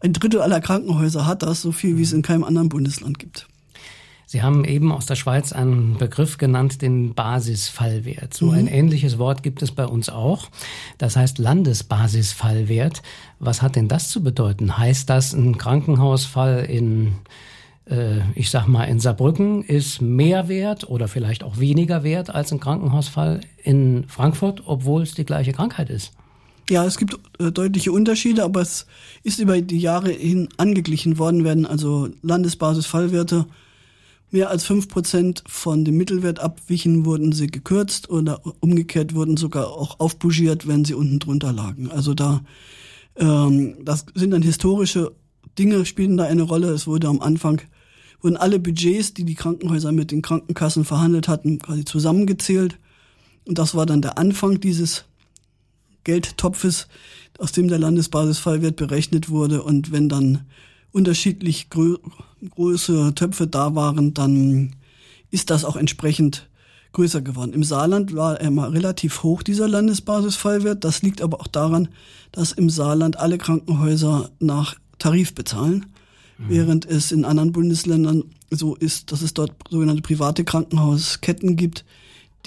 ein 0.00 0.12
Drittel 0.12 0.40
aller 0.40 0.60
Krankenhäuser 0.60 1.26
hat 1.26 1.42
das, 1.42 1.62
so 1.62 1.72
viel 1.72 1.96
wie 1.96 2.02
es 2.02 2.12
in 2.12 2.22
keinem 2.22 2.44
anderen 2.44 2.68
Bundesland 2.68 3.18
gibt. 3.18 3.48
Sie 4.30 4.42
haben 4.42 4.66
eben 4.66 4.92
aus 4.92 5.06
der 5.06 5.14
Schweiz 5.14 5.52
einen 5.52 5.96
Begriff 5.96 6.36
genannt, 6.36 6.82
den 6.82 7.14
Basisfallwert. 7.14 8.34
So 8.34 8.48
mhm. 8.48 8.58
ein 8.58 8.66
ähnliches 8.66 9.16
Wort 9.16 9.42
gibt 9.42 9.62
es 9.62 9.72
bei 9.72 9.86
uns 9.86 10.10
auch. 10.10 10.50
Das 10.98 11.16
heißt 11.16 11.38
Landesbasisfallwert. 11.38 13.00
Was 13.38 13.62
hat 13.62 13.74
denn 13.74 13.88
das 13.88 14.10
zu 14.10 14.22
bedeuten? 14.22 14.76
Heißt 14.76 15.08
das, 15.08 15.32
ein 15.32 15.56
Krankenhausfall 15.56 16.66
in 16.66 17.14
äh, 17.86 18.18
ich 18.34 18.50
sag 18.50 18.66
mal, 18.66 18.84
in 18.84 19.00
Saarbrücken 19.00 19.62
ist 19.62 20.02
mehr 20.02 20.46
wert 20.48 20.90
oder 20.90 21.08
vielleicht 21.08 21.42
auch 21.42 21.58
weniger 21.58 22.02
wert 22.02 22.28
als 22.28 22.52
ein 22.52 22.60
Krankenhausfall 22.60 23.40
in 23.62 24.04
Frankfurt, 24.08 24.64
obwohl 24.66 25.04
es 25.04 25.14
die 25.14 25.24
gleiche 25.24 25.52
Krankheit 25.52 25.88
ist. 25.88 26.12
Ja, 26.68 26.84
es 26.84 26.98
gibt 26.98 27.18
äh, 27.38 27.50
deutliche 27.50 27.92
Unterschiede, 27.92 28.44
aber 28.44 28.60
es 28.60 28.84
ist 29.22 29.38
über 29.38 29.58
die 29.62 29.78
Jahre 29.78 30.10
hin 30.10 30.50
angeglichen 30.58 31.16
worden, 31.16 31.44
werden 31.44 31.64
also 31.64 32.10
Landesbasisfallwerte 32.20 33.46
mehr 34.30 34.50
als 34.50 34.64
fünf 34.64 34.88
Prozent 34.88 35.42
von 35.46 35.84
dem 35.84 35.96
Mittelwert 35.96 36.40
abwichen, 36.40 37.04
wurden 37.04 37.32
sie 37.32 37.46
gekürzt 37.46 38.10
oder 38.10 38.40
umgekehrt 38.60 39.14
wurden 39.14 39.36
sogar 39.36 39.68
auch 39.68 40.00
aufbougiert, 40.00 40.66
wenn 40.68 40.84
sie 40.84 40.94
unten 40.94 41.18
drunter 41.18 41.52
lagen. 41.52 41.90
Also 41.90 42.14
da, 42.14 42.42
ähm, 43.16 43.76
das 43.82 44.06
sind 44.14 44.32
dann 44.32 44.42
historische 44.42 45.12
Dinge, 45.58 45.84
spielen 45.86 46.16
da 46.16 46.24
eine 46.24 46.42
Rolle. 46.42 46.68
Es 46.70 46.86
wurde 46.86 47.08
am 47.08 47.20
Anfang 47.20 47.62
wurden 48.20 48.36
alle 48.36 48.58
Budgets, 48.58 49.14
die 49.14 49.24
die 49.24 49.34
Krankenhäuser 49.34 49.92
mit 49.92 50.10
den 50.10 50.22
Krankenkassen 50.22 50.84
verhandelt 50.84 51.28
hatten, 51.28 51.58
quasi 51.58 51.84
zusammengezählt. 51.84 52.78
Und 53.44 53.58
das 53.58 53.74
war 53.74 53.86
dann 53.86 54.02
der 54.02 54.18
Anfang 54.18 54.60
dieses 54.60 55.04
Geldtopfes, 56.04 56.88
aus 57.38 57.52
dem 57.52 57.68
der 57.68 57.78
Landesbasisfallwert 57.78 58.76
berechnet 58.76 59.30
wurde. 59.30 59.62
Und 59.62 59.92
wenn 59.92 60.08
dann 60.08 60.46
unterschiedlich 60.92 61.70
grö 61.70 61.96
große 62.50 63.14
Töpfe 63.14 63.46
da 63.46 63.74
waren, 63.74 64.14
dann 64.14 64.76
ist 65.30 65.50
das 65.50 65.64
auch 65.64 65.76
entsprechend 65.76 66.48
größer 66.92 67.20
geworden. 67.20 67.52
Im 67.52 67.64
Saarland 67.64 68.14
war 68.14 68.40
er 68.40 68.50
mal 68.50 68.70
relativ 68.70 69.22
hoch, 69.22 69.42
dieser 69.42 69.68
Landesbasisfallwert. 69.68 70.84
Das 70.84 71.02
liegt 71.02 71.20
aber 71.20 71.40
auch 71.40 71.48
daran, 71.48 71.88
dass 72.32 72.52
im 72.52 72.70
Saarland 72.70 73.18
alle 73.18 73.38
Krankenhäuser 73.38 74.30
nach 74.38 74.76
Tarif 74.98 75.34
bezahlen 75.34 75.86
während 76.38 76.86
es 76.86 77.12
in 77.12 77.24
anderen 77.24 77.52
Bundesländern 77.52 78.24
so 78.50 78.76
ist, 78.76 79.12
dass 79.12 79.22
es 79.22 79.34
dort 79.34 79.52
sogenannte 79.68 80.02
private 80.02 80.44
Krankenhausketten 80.44 81.56
gibt, 81.56 81.84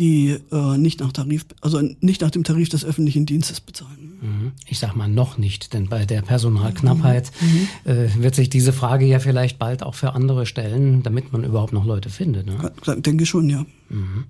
die 0.02 0.36
äh, 0.52 0.78
nicht 0.80 1.00
nach 1.00 1.12
Tarif, 1.12 1.46
also 1.62 1.80
nicht 2.00 2.22
nach 2.22 2.32
dem 2.32 2.44
Tarif 2.44 2.70
des 2.70 2.84
öffentlichen 2.84 3.28
Dienstes 3.28 3.62
bezahlen. 3.62 4.18
Mhm. 4.20 4.52
Ich 4.66 4.80
sag 4.80 4.96
mal 4.96 5.08
noch 5.08 5.38
nicht, 5.38 5.74
denn 5.74 5.90
bei 5.90 6.08
der 6.08 6.24
Personalknappheit 6.24 7.32
mhm. 7.40 7.92
äh, 7.92 8.10
wird 8.16 8.34
sich 8.34 8.50
diese 8.50 8.74
Frage 8.74 9.06
ja 9.06 9.20
vielleicht 9.20 9.60
bald 9.60 9.84
auch 9.84 9.94
für 9.94 10.14
andere 10.14 10.48
stellen, 10.48 11.04
damit 11.04 11.32
man 11.32 11.44
überhaupt 11.44 11.72
noch 11.72 11.86
Leute 11.86 12.10
findet. 12.10 12.48
Ne? 12.48 12.72
Denke 12.98 13.28
schon, 13.28 13.48
ja. 13.48 13.64
Mhm. 13.92 14.26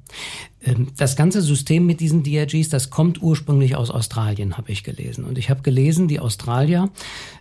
Ähm, 0.64 0.88
das 0.98 1.16
ganze 1.16 1.42
System 1.42 1.86
mit 1.86 2.00
diesen 2.00 2.24
DRGs, 2.24 2.70
das 2.70 2.90
kommt 2.90 3.22
ursprünglich 3.22 3.76
aus 3.76 3.92
Australien, 3.92 4.58
habe 4.58 4.72
ich 4.72 4.84
gelesen. 4.84 5.24
Und 5.24 5.38
ich 5.38 5.50
habe 5.50 5.62
gelesen, 5.62 6.08
die 6.08 6.20
Australier 6.20 6.90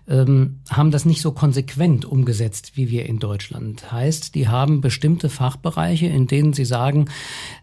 ähm, 0.09 0.61
haben 0.69 0.91
das 0.91 1.05
nicht 1.07 1.23
so 1.23 1.33
konsequent 1.33 2.05
umgesetzt 2.05 2.73
wie 2.77 2.91
wir 2.91 3.07
in 3.07 3.19
Deutschland. 3.19 3.91
Heißt, 3.91 4.35
die 4.35 4.49
haben 4.49 4.81
bestimmte 4.81 5.31
Fachbereiche, 5.31 6.07
in 6.07 6.27
denen 6.27 6.53
sie 6.53 6.67
sagen, 6.67 7.07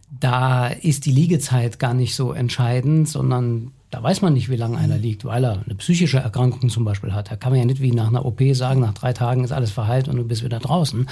da 0.10 0.68
ist 0.68 1.06
die 1.06 1.12
Liegezeit 1.12 1.80
gar 1.80 1.94
nicht 1.94 2.16
so 2.16 2.32
entscheidend, 2.32 3.08
sondern 3.08 3.72
da 3.90 4.04
weiß 4.04 4.22
man 4.22 4.34
nicht, 4.34 4.50
wie 4.50 4.58
lange 4.58 4.78
einer 4.78 4.98
liegt, 4.98 5.24
weil 5.24 5.46
er 5.46 5.64
eine 5.64 5.76
psychische 5.76 6.18
Erkrankung 6.18 6.70
zum 6.70 6.84
Beispiel 6.84 7.14
hat. 7.14 7.32
Da 7.32 7.38
kann 7.38 7.52
man 7.52 7.60
ja 7.60 7.66
nicht 7.66 7.82
wie 7.82 7.92
nach 7.92 8.08
einer 8.08 8.26
OP 8.26 8.42
sagen, 8.52 8.82
nach 8.82 8.94
drei 8.94 9.14
Tagen 9.14 9.46
ist 9.46 9.54
alles 9.54 9.72
verheilt 9.72 10.10
und 10.10 10.18
du 10.18 10.26
bist 10.26 10.44
wieder 10.44 10.60
draußen. 10.60 11.08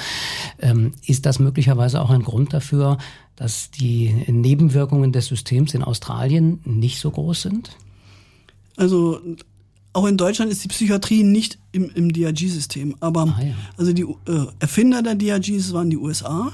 Ähm, 0.59 0.91
ist 1.05 1.25
das 1.25 1.39
möglicherweise 1.39 2.01
auch 2.01 2.09
ein 2.09 2.23
Grund 2.23 2.53
dafür, 2.53 2.97
dass 3.35 3.71
die 3.71 4.13
Nebenwirkungen 4.27 5.11
des 5.11 5.27
Systems 5.27 5.73
in 5.73 5.83
Australien 5.83 6.59
nicht 6.63 6.99
so 6.99 7.11
groß 7.11 7.41
sind? 7.43 7.77
Also 8.77 9.19
auch 9.93 10.05
in 10.05 10.17
Deutschland 10.17 10.51
ist 10.51 10.63
die 10.63 10.67
Psychiatrie 10.67 11.23
nicht 11.23 11.57
im, 11.71 11.89
im 11.89 12.11
DRG-System. 12.11 12.95
Aber 12.99 13.33
ah, 13.37 13.41
ja. 13.41 13.53
also 13.77 13.93
die 13.93 14.03
äh, 14.03 14.45
Erfinder 14.59 15.01
der 15.01 15.15
DRGs 15.15 15.73
waren 15.73 15.89
die 15.89 15.97
USA. 15.97 16.51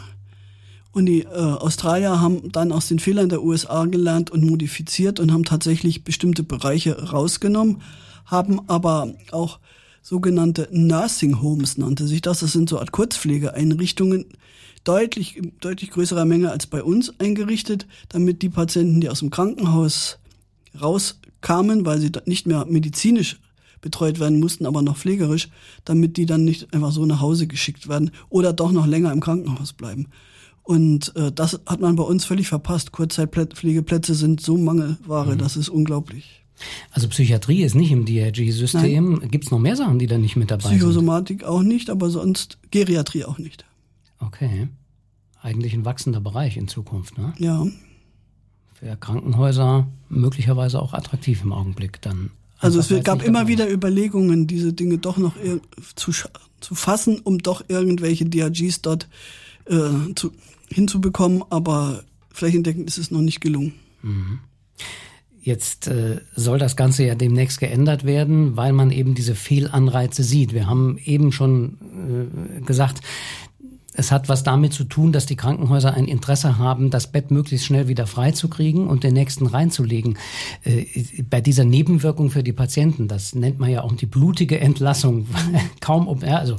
Und 0.91 1.05
die 1.05 1.21
äh, 1.21 1.27
Australier 1.27 2.19
haben 2.19 2.51
dann 2.51 2.71
aus 2.71 2.87
den 2.87 2.99
Fehlern 2.99 3.29
der 3.29 3.41
USA 3.41 3.85
gelernt 3.85 4.29
und 4.29 4.45
modifiziert 4.45 5.19
und 5.19 5.31
haben 5.31 5.45
tatsächlich 5.45 6.03
bestimmte 6.03 6.43
Bereiche 6.43 7.11
rausgenommen, 7.11 7.81
haben 8.25 8.69
aber 8.69 9.13
auch 9.31 9.59
sogenannte 10.01 10.67
Nursing 10.71 11.41
Homes 11.41 11.77
nannte 11.77 12.07
sich 12.07 12.21
das. 12.21 12.41
Das 12.41 12.51
sind 12.51 12.69
so 12.69 12.79
Art 12.79 12.91
Kurzpflegeeinrichtungen, 12.91 14.25
deutlich, 14.83 15.41
deutlich 15.59 15.91
größerer 15.91 16.25
Menge 16.25 16.51
als 16.51 16.67
bei 16.67 16.83
uns 16.83 17.19
eingerichtet, 17.19 17.87
damit 18.09 18.41
die 18.41 18.49
Patienten, 18.49 19.01
die 19.01 19.09
aus 19.09 19.19
dem 19.19 19.29
Krankenhaus 19.29 20.19
rauskamen, 20.79 21.85
weil 21.85 21.99
sie 21.99 22.11
nicht 22.25 22.47
mehr 22.47 22.65
medizinisch 22.65 23.39
betreut 23.81 24.19
werden 24.19 24.39
mussten, 24.39 24.65
aber 24.65 24.81
noch 24.81 24.97
pflegerisch, 24.97 25.49
damit 25.85 26.17
die 26.17 26.25
dann 26.25 26.45
nicht 26.45 26.73
einfach 26.73 26.91
so 26.91 27.05
nach 27.05 27.19
Hause 27.19 27.47
geschickt 27.47 27.87
werden 27.89 28.11
oder 28.29 28.53
doch 28.53 28.71
noch 28.71 28.85
länger 28.85 29.11
im 29.11 29.19
Krankenhaus 29.19 29.73
bleiben. 29.73 30.07
Und 30.63 31.15
äh, 31.15 31.31
das 31.31 31.59
hat 31.65 31.81
man 31.81 31.95
bei 31.95 32.03
uns 32.03 32.23
völlig 32.23 32.47
verpasst. 32.47 32.91
Kurzzeitpflegeplätze 32.91 34.13
sind 34.13 34.41
so 34.41 34.57
Mangelware, 34.57 35.33
mhm. 35.33 35.39
das 35.39 35.57
ist 35.57 35.69
unglaublich. 35.69 36.43
Also 36.91 37.07
Psychiatrie 37.07 37.63
ist 37.63 37.73
nicht 37.73 37.91
im 37.91 38.05
DRG-System. 38.05 39.27
Gibt 39.31 39.45
es 39.45 39.51
noch 39.51 39.57
mehr 39.57 39.75
Sachen, 39.75 39.97
die 39.97 40.05
da 40.05 40.19
nicht 40.19 40.35
mit 40.35 40.51
dabei 40.51 40.69
Psychosomatik 40.69 41.39
sind? 41.39 41.39
Psychosomatik 41.39 41.43
auch 41.43 41.63
nicht, 41.63 41.89
aber 41.89 42.11
sonst 42.11 42.59
Geriatrie 42.69 43.25
auch 43.25 43.39
nicht. 43.39 43.65
Okay. 44.21 44.67
Eigentlich 45.41 45.73
ein 45.73 45.85
wachsender 45.85 46.21
Bereich 46.21 46.57
in 46.57 46.67
Zukunft, 46.67 47.17
ne? 47.17 47.33
Ja. 47.37 47.65
Für 48.73 48.95
Krankenhäuser 48.95 49.87
möglicherweise 50.09 50.81
auch 50.81 50.93
attraktiv 50.93 51.43
im 51.43 51.53
Augenblick 51.53 52.01
dann. 52.01 52.31
Also 52.59 52.79
es 52.79 53.03
gab 53.03 53.23
immer 53.23 53.47
wieder 53.47 53.71
Überlegungen, 53.71 54.45
diese 54.45 54.71
Dinge 54.71 54.99
doch 54.99 55.17
noch 55.17 55.33
zu, 55.95 56.11
zu 56.59 56.75
fassen, 56.75 57.19
um 57.23 57.39
doch 57.39 57.63
irgendwelche 57.67 58.25
DRGs 58.25 58.81
dort 58.81 59.09
äh, 59.65 60.13
zu, 60.15 60.31
hinzubekommen, 60.69 61.43
aber 61.49 62.03
flächendeckend 62.31 62.87
ist 62.87 62.97
es 62.97 63.11
noch 63.11 63.21
nicht 63.21 63.41
gelungen. 63.41 63.73
Mhm. 64.03 64.39
Jetzt 65.43 65.87
äh, 65.87 66.21
soll 66.35 66.59
das 66.59 66.75
Ganze 66.75 67.03
ja 67.03 67.15
demnächst 67.15 67.59
geändert 67.59 68.05
werden, 68.05 68.57
weil 68.57 68.73
man 68.73 68.91
eben 68.91 69.15
diese 69.15 69.33
Fehlanreize 69.33 70.23
sieht. 70.23 70.53
Wir 70.53 70.67
haben 70.67 70.99
eben 71.03 71.31
schon 71.31 72.29
äh, 72.59 72.61
gesagt, 72.61 73.01
es 73.93 74.11
hat 74.11 74.29
was 74.29 74.43
damit 74.43 74.73
zu 74.73 74.85
tun, 74.85 75.11
dass 75.11 75.25
die 75.25 75.35
Krankenhäuser 75.35 75.93
ein 75.93 76.05
Interesse 76.05 76.57
haben, 76.57 76.89
das 76.89 77.07
Bett 77.07 77.29
möglichst 77.29 77.65
schnell 77.65 77.87
wieder 77.87 78.07
freizukriegen 78.07 78.87
und 78.87 79.03
den 79.03 79.13
nächsten 79.13 79.47
reinzulegen. 79.47 80.17
Äh, 80.63 80.85
bei 81.29 81.41
dieser 81.41 81.65
Nebenwirkung 81.65 82.29
für 82.29 82.43
die 82.43 82.53
Patienten, 82.53 83.07
das 83.07 83.35
nennt 83.35 83.59
man 83.59 83.69
ja 83.69 83.81
auch 83.81 83.91
die 83.93 84.05
blutige 84.05 84.59
Entlassung. 84.59 85.27
Kaum, 85.81 86.07
ja, 86.25 86.37
also 86.37 86.55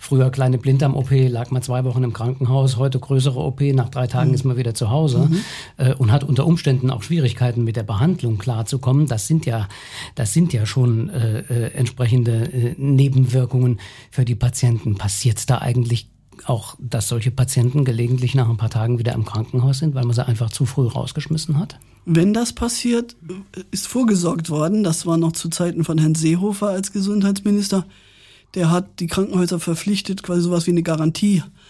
früher 0.00 0.30
kleine 0.30 0.58
Blinddarm-OP 0.58 1.10
lag 1.28 1.50
man 1.50 1.62
zwei 1.62 1.84
Wochen 1.84 2.02
im 2.02 2.12
Krankenhaus, 2.12 2.76
heute 2.76 2.98
größere 2.98 3.38
OP, 3.38 3.60
nach 3.60 3.88
drei 3.88 4.08
Tagen 4.08 4.30
mhm. 4.30 4.34
ist 4.34 4.44
man 4.44 4.56
wieder 4.56 4.74
zu 4.74 4.90
Hause 4.90 5.28
mhm. 5.30 5.40
äh, 5.76 5.94
und 5.94 6.10
hat 6.10 6.24
unter 6.24 6.46
Umständen 6.46 6.90
auch 6.90 7.02
Schwierigkeiten 7.02 7.62
mit 7.62 7.76
der 7.76 7.84
Behandlung 7.84 8.38
klarzukommen. 8.38 9.06
Das 9.06 9.28
sind 9.28 9.46
ja, 9.46 9.68
das 10.16 10.32
sind 10.32 10.52
ja 10.52 10.66
schon 10.66 11.10
äh, 11.10 11.40
äh 11.40 11.72
entsprechende 11.72 12.52
äh, 12.52 12.74
Nebenwirkungen 12.76 13.78
für 14.10 14.24
die 14.24 14.34
Patienten. 14.34 14.96
Passiert 14.96 15.38
es 15.38 15.46
da 15.46 15.58
eigentlich 15.58 16.11
auch, 16.44 16.76
dass 16.78 17.08
solche 17.08 17.30
Patienten 17.30 17.84
gelegentlich 17.84 18.34
nach 18.34 18.48
ein 18.48 18.56
paar 18.56 18.70
Tagen 18.70 18.98
wieder 18.98 19.12
im 19.12 19.24
Krankenhaus 19.24 19.78
sind, 19.78 19.94
weil 19.94 20.04
man 20.04 20.14
sie 20.14 20.26
einfach 20.26 20.50
zu 20.50 20.66
früh 20.66 20.86
rausgeschmissen 20.86 21.58
hat? 21.58 21.78
Wenn 22.04 22.34
das 22.34 22.52
passiert, 22.52 23.16
ist 23.70 23.86
vorgesorgt 23.86 24.50
worden. 24.50 24.82
Das 24.82 25.06
war 25.06 25.16
noch 25.16 25.32
zu 25.32 25.48
Zeiten 25.48 25.84
von 25.84 25.98
Herrn 25.98 26.14
Seehofer 26.14 26.68
als 26.68 26.92
Gesundheitsminister. 26.92 27.86
Der 28.54 28.70
hat 28.70 29.00
die 29.00 29.06
Krankenhäuser 29.06 29.60
verpflichtet, 29.60 30.22
quasi 30.22 30.42
sowas 30.42 30.66
wie 30.66 30.72
eine 30.72 30.82
Garantie 30.82 31.38
äh, 31.38 31.61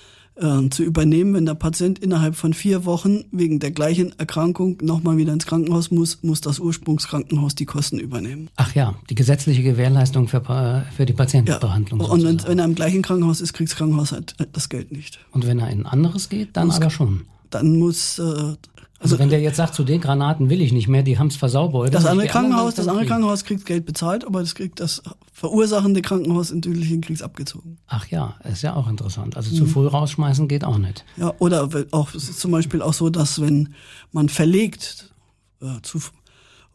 zu 0.71 0.83
übernehmen. 0.83 1.35
Wenn 1.35 1.47
der 1.47 1.55
Patient 1.55 1.99
innerhalb 1.99 2.35
von 2.35 2.53
vier 2.53 2.85
Wochen 2.85 3.25
wegen 3.31 3.61
der 3.61 3.71
gleichen 3.71 4.19
Erkrankung 4.19 4.79
nochmal 4.83 5.17
wieder 5.17 5.33
ins 5.33 5.47
Krankenhaus 5.47 5.91
muss, 5.91 6.23
muss 6.23 6.41
das 6.41 6.59
Ursprungskrankenhaus 6.59 7.55
die 7.55 7.67
Kosten 7.67 7.99
übernehmen. 7.99 8.49
Ach 8.57 8.75
ja, 8.75 8.95
die 9.09 9.15
gesetzliche 9.15 9.63
Gewährleistung 9.63 10.29
für, 10.29 10.85
für 10.97 11.07
die 11.07 11.13
Patientenbehandlung. 11.13 12.01
Ja. 12.01 12.07
Und 12.07 12.25
wenn, 12.25 12.43
wenn 12.47 12.59
er 12.59 12.65
im 12.65 12.75
gleichen 12.75 13.03
Krankenhaus 13.03 13.41
ist, 13.41 13.53
kriegt 13.53 13.71
das 13.71 13.77
Krankenhaus 13.77 14.13
halt 14.13 14.35
das 14.53 14.69
Geld 14.69 14.93
nicht. 14.93 15.19
Und 15.31 15.47
wenn 15.47 15.59
er 15.59 15.71
in 15.71 15.81
ein 15.81 15.87
anderes 15.87 16.29
geht, 16.29 16.57
dann 16.57 16.67
muss, 16.67 16.77
aber 16.77 16.91
schon. 16.91 17.23
Dann 17.51 17.79
muss 17.79 18.19
äh, 18.19 18.55
Also, 19.03 19.19
wenn 19.19 19.31
der 19.31 19.41
jetzt 19.41 19.57
sagt, 19.57 19.75
zu 19.75 19.83
den 19.83 20.01
Granaten 20.01 20.49
will 20.49 20.61
ich 20.63 20.73
nicht 20.73 20.87
mehr, 20.87 21.03
die 21.03 21.19
haben 21.19 21.27
es 21.27 21.37
versaubert. 21.37 21.93
Das 21.93 22.07
andere 22.07 22.29
Krankenhaus, 22.29 22.75
das 22.75 22.87
andere 22.87 23.07
Krankenhaus 23.07 23.45
kriegt 23.45 23.67
Geld 23.67 23.85
bezahlt, 23.85 24.25
aber 24.25 24.41
das 24.41 24.55
kriegt 24.55 24.79
das 24.79 25.03
verursachende 25.33 26.03
Krankenhaus 26.03 26.51
in 26.53 26.61
Düdelichen 26.61 27.01
kriegt 27.01 27.23
abgezogen. 27.23 27.79
Ach 27.89 28.07
ja, 28.07 28.37
ist 28.45 28.63
ja 28.63 28.75
auch 28.77 28.89
interessant. 28.89 29.37
Also 29.37 29.55
zu 29.55 29.67
früh 29.67 29.87
rausschmeißen 29.87 30.47
geht 30.47 30.65
auch 30.65 30.79
nicht. 30.79 31.05
Ja, 31.17 31.35
oder 31.41 31.69
auch 31.91 32.15
es 32.15 32.29
ist 32.29 32.39
zum 32.39 32.53
Beispiel 32.53 32.81
auch 32.81 32.93
so, 32.93 33.11
dass 33.11 33.41
wenn 33.41 33.75
man 34.13 34.29
verlegt, 34.29 35.13
äh, 35.61 35.81
zu, 35.83 35.99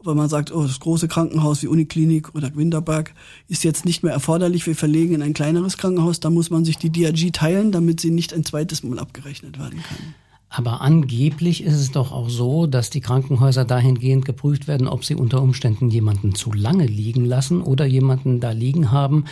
wenn 0.04 0.16
man 0.16 0.28
sagt, 0.28 0.52
oh, 0.52 0.64
das 0.64 0.80
große 0.80 1.08
Krankenhaus 1.08 1.62
wie 1.62 1.68
Uniklinik 1.68 2.34
oder 2.34 2.54
Winterberg 2.54 3.14
ist 3.48 3.64
jetzt 3.64 3.84
nicht 3.84 4.02
mehr 4.02 4.12
erforderlich, 4.12 4.66
wir 4.66 4.76
verlegen 4.76 5.14
in 5.14 5.22
ein 5.22 5.34
kleineres 5.34 5.78
Krankenhaus, 5.78 6.20
da 6.20 6.28
muss 6.28 6.50
man 6.50 6.64
sich 6.64 6.76
die 6.76 6.90
DRG 6.90 7.32
teilen, 7.32 7.72
damit 7.72 8.00
sie 8.00 8.10
nicht 8.10 8.34
ein 8.34 8.44
zweites 8.44 8.82
Mal 8.82 8.98
abgerechnet 8.98 9.58
werden 9.58 9.82
kann. 9.82 10.14
Aber 10.50 10.80
angeblich 10.80 11.62
ist 11.62 11.74
es 11.74 11.90
doch 11.90 12.10
auch 12.10 12.30
so, 12.30 12.66
dass 12.66 12.90
die 12.90 13.00
Krankenhäuser 13.00 13.64
dahingehend 13.64 14.24
geprüft 14.24 14.66
werden, 14.66 14.88
ob 14.88 15.04
sie 15.04 15.14
unter 15.14 15.42
Umständen 15.42 15.90
jemanden 15.90 16.34
zu 16.34 16.52
lange 16.52 16.86
liegen 16.86 17.24
lassen 17.24 17.60
oder 17.60 17.84
jemanden 17.84 18.40
da 18.40 18.50
liegen 18.52 18.90
haben, 18.90 19.24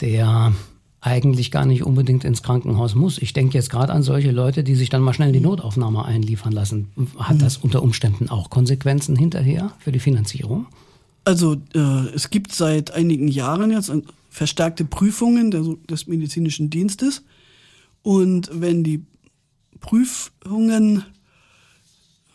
der 0.00 0.52
eigentlich 1.00 1.50
gar 1.50 1.66
nicht 1.66 1.84
unbedingt 1.84 2.24
ins 2.24 2.42
Krankenhaus 2.42 2.94
muss. 2.94 3.18
Ich 3.18 3.34
denke 3.34 3.58
jetzt 3.58 3.68
gerade 3.68 3.92
an 3.92 4.02
solche 4.02 4.30
Leute, 4.30 4.64
die 4.64 4.74
sich 4.74 4.88
dann 4.88 5.02
mal 5.02 5.12
schnell 5.12 5.32
die 5.32 5.40
Notaufnahme 5.40 6.04
einliefern 6.04 6.52
lassen. 6.52 6.88
Hat 7.18 7.42
das 7.42 7.58
unter 7.58 7.82
Umständen 7.82 8.30
auch 8.30 8.48
Konsequenzen 8.48 9.14
hinterher 9.14 9.72
für 9.80 9.92
die 9.92 9.98
Finanzierung? 9.98 10.66
Also 11.24 11.56
äh, 11.74 12.08
es 12.14 12.30
gibt 12.30 12.52
seit 12.52 12.92
einigen 12.92 13.28
Jahren 13.28 13.70
jetzt 13.70 13.92
verstärkte 14.30 14.84
Prüfungen 14.84 15.50
des 15.88 16.06
medizinischen 16.06 16.70
Dienstes. 16.70 17.22
Und 18.02 18.50
wenn 18.52 18.82
die 18.82 19.04
Prüfungen 19.80 21.04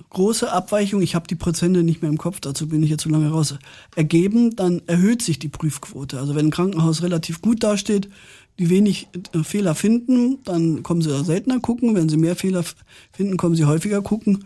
große 0.09 0.51
Abweichungen, 0.51 1.03
ich 1.03 1.15
habe 1.15 1.27
die 1.27 1.35
Prozente 1.35 1.83
nicht 1.83 2.01
mehr 2.01 2.09
im 2.09 2.17
Kopf, 2.17 2.39
dazu 2.39 2.67
bin 2.67 2.81
ich 2.81 2.89
jetzt 2.89 3.03
zu 3.03 3.09
lange 3.09 3.29
raus, 3.29 3.55
ergeben, 3.95 4.55
dann 4.55 4.81
erhöht 4.87 5.21
sich 5.21 5.39
die 5.39 5.49
Prüfquote. 5.49 6.19
Also 6.19 6.35
wenn 6.35 6.47
ein 6.47 6.51
Krankenhaus 6.51 7.03
relativ 7.03 7.41
gut 7.41 7.63
dasteht, 7.63 8.09
die 8.57 8.69
wenig 8.69 9.07
äh, 9.33 9.43
Fehler 9.43 9.73
finden, 9.73 10.39
dann 10.43 10.83
kommen 10.83 11.01
sie 11.01 11.23
seltener 11.23 11.59
gucken. 11.59 11.95
Wenn 11.95 12.09
sie 12.09 12.17
mehr 12.17 12.35
Fehler 12.35 12.63
finden, 13.11 13.37
kommen 13.37 13.55
sie 13.55 13.65
häufiger 13.65 14.01
gucken. 14.01 14.45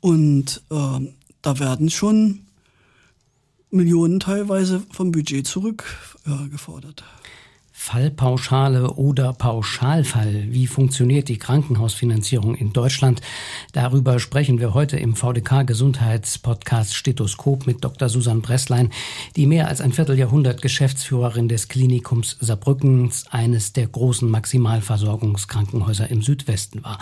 Und 0.00 0.62
äh, 0.70 1.12
da 1.40 1.58
werden 1.58 1.88
schon 1.90 2.40
Millionen 3.70 4.20
teilweise 4.20 4.82
vom 4.92 5.12
Budget 5.12 5.46
zurückgefordert. 5.46 7.00
Äh, 7.00 7.23
Fallpauschale 7.84 8.94
oder 8.94 9.34
Pauschalfall. 9.34 10.46
Wie 10.48 10.66
funktioniert 10.66 11.28
die 11.28 11.36
Krankenhausfinanzierung 11.36 12.54
in 12.54 12.72
Deutschland? 12.72 13.20
Darüber 13.72 14.20
sprechen 14.20 14.58
wir 14.58 14.72
heute 14.72 14.96
im 14.96 15.14
VDK 15.14 15.66
Gesundheitspodcast 15.66 16.94
Stethoskop 16.94 17.66
mit 17.66 17.84
Dr. 17.84 18.08
Susan 18.08 18.40
Bresslein, 18.40 18.88
die 19.36 19.46
mehr 19.46 19.68
als 19.68 19.82
ein 19.82 19.92
Vierteljahrhundert 19.92 20.62
Geschäftsführerin 20.62 21.46
des 21.46 21.68
Klinikums 21.68 22.38
Saarbrückens, 22.40 23.26
eines 23.30 23.74
der 23.74 23.86
großen 23.86 24.30
Maximalversorgungskrankenhäuser 24.30 26.08
im 26.08 26.22
Südwesten 26.22 26.82
war. 26.84 26.98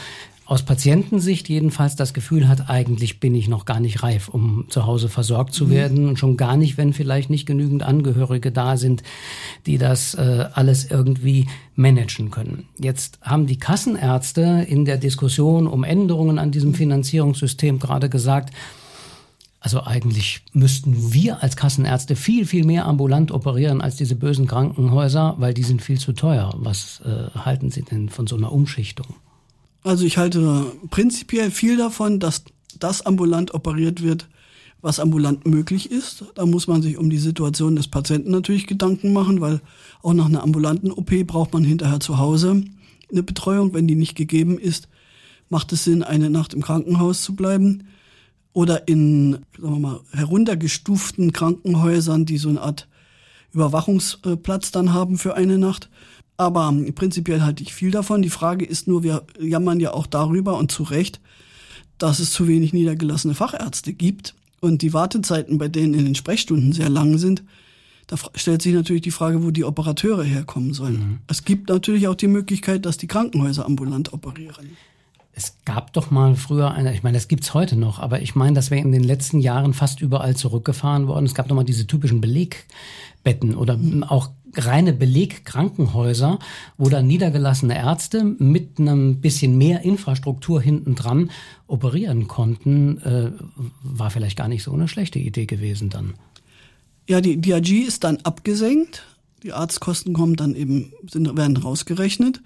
aus 0.48 0.64
Patientensicht 0.64 1.50
jedenfalls 1.50 1.98
das 1.98 2.14
Gefühl 2.14 2.48
hat, 2.48 2.70
eigentlich 2.70 3.20
bin 3.20 3.36
ich 3.36 3.50
noch 3.50 3.66
gar 3.66 3.82
nicht 3.82 4.02
reif, 4.02 4.30
um 4.30 4.66
zu 4.70 4.86
Hause 4.86 5.10
versorgt 5.10 5.54
zu 5.54 5.66
mhm. 5.66 5.72
werden. 5.72 6.08
Und 6.08 6.18
schon 6.18 6.38
gar 6.38 6.56
nicht, 6.56 6.78
wenn 6.78 6.94
vielleicht 6.94 7.30
nicht 7.30 7.46
genügend 7.46 7.84
Angehörige 7.84 8.54
da 8.54 8.78
sind, 8.78 9.04
die 9.66 9.78
das 9.78 10.13
äh, 10.13 10.46
alles 10.54 10.90
irgendwie 10.90 11.48
managen 11.76 12.32
können. 12.32 12.70
Jetzt 12.80 13.20
haben 13.22 13.46
die 13.46 13.60
Kassenärzte 13.60 14.66
in 14.68 14.86
der 14.86 14.98
Diskussion 14.98 15.68
um 15.68 15.84
Änderungen 15.84 16.40
an 16.40 16.52
diesem 16.52 16.74
Finanzierungssystem 16.74 17.80
gerade 17.80 18.10
gesagt, 18.10 18.54
also 19.67 19.84
eigentlich 19.84 20.43
müssten 20.53 21.12
wir 21.12 21.43
als 21.43 21.58
Kassenärzte 21.58 22.15
viel, 22.15 22.45
viel 22.45 22.63
mehr 22.63 22.86
ambulant 22.86 23.34
operieren 23.34 23.82
als 23.82 23.97
diese 23.97 24.15
bösen 24.15 24.47
Krankenhäuser, 24.47 25.36
weil 25.39 25.53
die 25.53 25.63
sind 25.63 25.82
viel 25.82 25.99
zu 25.99 26.13
teuer. 26.13 26.56
Was 26.58 27.01
äh, 27.01 27.38
halten 27.38 27.69
Sie 27.69 27.82
denn 27.82 28.08
von 28.08 28.27
so 28.27 28.38
einer 28.38 28.53
Umschichtung? 28.53 29.08
Also 29.84 30.06
ich 30.06 30.17
halte 30.17 30.71
prinzipiell 30.89 31.51
viel 31.51 31.75
davon, 31.75 32.21
dass 32.21 32.45
das 32.80 33.06
ambulant 33.06 33.53
operiert 33.53 34.01
wird, 34.01 34.30
was 34.80 35.01
ambulant 35.01 35.45
möglich 35.45 35.91
ist. 35.91 36.23
Da 36.36 36.45
muss 36.45 36.67
man 36.67 36.82
sich 36.82 36.97
um 36.97 37.10
die 37.10 37.17
Situation 37.17 37.75
des 37.75 37.89
Patienten 37.89 38.32
natürlich 38.32 38.67
Gedanken 38.67 39.12
machen, 39.12 39.41
weil 39.41 39.60
auch 40.01 40.13
nach 40.13 40.27
einer 40.27 40.43
ambulanten 40.43 40.93
OP 40.93 41.12
braucht 41.27 41.51
man 41.51 41.65
hinterher 41.65 41.99
zu 41.99 42.17
Hause 42.19 42.63
eine 43.12 43.21
Betreuung. 43.21 43.73
Wenn 43.73 43.89
die 43.89 43.95
nicht 43.95 44.15
gegeben 44.15 44.58
ist, 44.58 44.88
macht 45.49 45.73
es 45.73 45.84
Sinn, 45.84 46.03
eine 46.03 46.30
Nacht 46.30 46.53
im 46.53 46.62
Krankenhaus 46.62 47.21
zu 47.21 47.36
bleiben 47.36 47.84
oder 48.58 48.88
in 48.88 49.34
sagen 49.56 49.74
wir 49.76 49.80
mal, 49.80 50.00
heruntergestuften 50.13 51.32
Krankenhäusern, 51.32 52.26
die 52.26 52.39
so 52.39 52.50
eine 52.50 52.60
Art 52.60 52.88
Überwachungsplatz 53.54 54.72
dann 54.72 54.93
haben 54.93 55.20
für 55.20 55.36
eine 55.36 55.60
Nacht. 55.60 55.91
Aber 56.38 56.74
prinzipiell 56.96 57.43
halte 57.43 57.62
ich 57.62 57.76
viel 57.76 57.91
davon. 57.91 58.24
Die 58.24 58.32
Frage 58.32 58.65
ist 58.65 58.88
nur, 58.88 59.04
wir 59.04 59.28
jammern 59.39 59.80
ja 59.80 59.93
auch 59.93 60.08
darüber 60.08 60.58
und 60.58 60.72
zu 60.72 60.82
Recht, 60.82 61.20
dass 62.00 62.17
es 62.17 62.32
zu 62.32 62.48
wenig 62.48 62.74
niedergelassene 62.74 63.36
Fachärzte 63.36 63.93
gibt 63.93 64.34
und 64.60 64.82
die 64.82 64.91
Wartezeiten 64.91 65.60
bei 65.60 65.67
denen 65.67 65.93
in 65.93 66.06
den 66.06 66.15
Sprechstunden 66.15 66.74
sehr 66.74 66.89
lang 66.89 67.20
sind. 67.20 67.43
Da 68.08 68.17
stellt 68.34 68.63
sich 68.63 68.74
natürlich 68.74 69.04
die 69.04 69.12
Frage, 69.12 69.43
wo 69.43 69.52
die 69.52 69.65
Operateure 69.65 70.24
herkommen 70.24 70.74
sollen. 70.74 70.98
Mhm. 70.98 71.17
Es 71.28 71.46
gibt 71.46 71.70
natürlich 71.70 72.08
auch 72.08 72.15
die 72.15 72.28
Möglichkeit, 72.28 72.88
dass 72.88 72.98
die 72.98 73.06
Krankenhäuser 73.06 73.67
ambulant 73.67 74.13
operieren. 74.13 74.72
Es 75.38 75.56
gab 75.65 75.93
doch 75.93 76.10
mal 76.10 76.36
früher 76.36 76.71
eine, 76.71 76.95
ich 76.95 77.04
meine, 77.04 77.15
das 77.15 77.28
gibt's 77.28 77.54
heute 77.54 77.76
noch, 77.76 78.00
aber 78.00 78.23
ich 78.23 78.34
meine, 78.34 78.56
das 78.56 78.71
wäre 78.71 78.82
in 78.82 78.91
den 78.91 79.04
letzten 79.04 79.39
Jahren 79.39 79.76
fast 79.76 80.02
überall 80.02 80.36
zurückgefahren 80.36 81.08
worden. 81.08 81.28
Es 81.28 81.36
gab 81.36 81.47
noch 81.47 81.56
mal 81.56 81.63
diese 81.63 81.86
typischen 81.86 82.21
Belegbetten 82.21 83.56
oder 83.56 83.78
mhm. 83.78 84.02
auch 84.02 84.32
reine 84.56 84.93
Belegkrankenhäuser, 84.93 86.39
wo 86.80 86.89
dann 86.89 87.06
niedergelassene 87.06 87.78
Ärzte 87.78 88.23
mit 88.23 88.80
einem 88.80 89.21
bisschen 89.21 89.60
mehr 89.60 89.84
Infrastruktur 89.84 90.60
hinten 90.60 90.95
dran 90.95 91.30
operieren 91.67 92.28
konnten, 92.28 92.97
äh, 93.04 93.32
war 93.84 94.10
vielleicht 94.10 94.38
gar 94.38 94.47
nicht 94.47 94.63
so 94.63 94.73
eine 94.73 94.88
schlechte 94.88 95.19
Idee 95.19 95.45
gewesen 95.45 95.91
dann. 95.91 96.15
Ja, 97.08 97.21
die 97.21 97.39
DRG 97.39 97.86
ist 97.88 98.04
dann 98.04 98.17
abgesenkt. 98.23 99.04
Die 99.43 99.54
Arztkosten 99.54 100.13
kommen 100.13 100.36
dann 100.36 100.56
eben, 100.56 100.93
sind, 101.08 101.38
werden 101.38 101.58
rausgerechnet. 101.58 102.41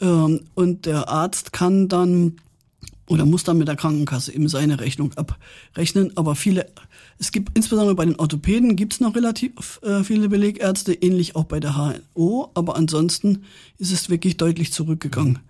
Ähm, 0.00 0.42
und 0.54 0.86
der 0.86 1.08
Arzt 1.08 1.52
kann 1.52 1.88
dann 1.88 2.36
oder 3.10 3.26
muss 3.26 3.42
dann 3.42 3.58
mit 3.58 3.66
der 3.66 3.76
Krankenkasse 3.76 4.32
eben 4.32 4.48
seine 4.48 4.78
Rechnung 4.78 5.12
abrechnen. 5.14 6.16
Aber 6.16 6.36
viele, 6.36 6.66
es 7.18 7.32
gibt 7.32 7.56
insbesondere 7.56 7.96
bei 7.96 8.04
den 8.04 8.16
Orthopäden 8.16 8.76
gibt 8.76 8.94
es 8.94 9.00
noch 9.00 9.16
relativ 9.16 9.80
äh, 9.82 10.04
viele 10.04 10.28
Belegärzte, 10.28 10.94
ähnlich 10.94 11.34
auch 11.34 11.44
bei 11.44 11.58
der 11.58 11.74
HNO, 11.74 12.52
aber 12.54 12.76
ansonsten 12.76 13.42
ist 13.78 13.90
es 13.90 14.10
wirklich 14.10 14.36
deutlich 14.36 14.72
zurückgegangen. 14.72 15.40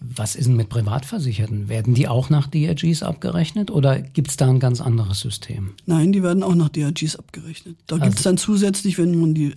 Was 0.00 0.36
ist 0.36 0.46
denn 0.46 0.54
mit 0.54 0.68
Privatversicherten? 0.68 1.68
Werden 1.68 1.94
die 1.94 2.06
auch 2.06 2.30
nach 2.30 2.46
DRGs 2.46 3.02
abgerechnet 3.02 3.70
oder 3.70 4.00
gibt 4.00 4.28
es 4.28 4.36
da 4.36 4.48
ein 4.48 4.60
ganz 4.60 4.80
anderes 4.80 5.20
System? 5.20 5.74
Nein, 5.86 6.12
die 6.12 6.22
werden 6.22 6.42
auch 6.42 6.54
nach 6.54 6.68
DRGs 6.68 7.16
abgerechnet. 7.16 7.76
Da 7.86 7.96
also, 7.96 8.04
gibt 8.04 8.18
es 8.18 8.22
dann 8.22 8.36
zusätzlich, 8.36 8.98
wenn 8.98 9.18
man 9.18 9.34
die 9.34 9.54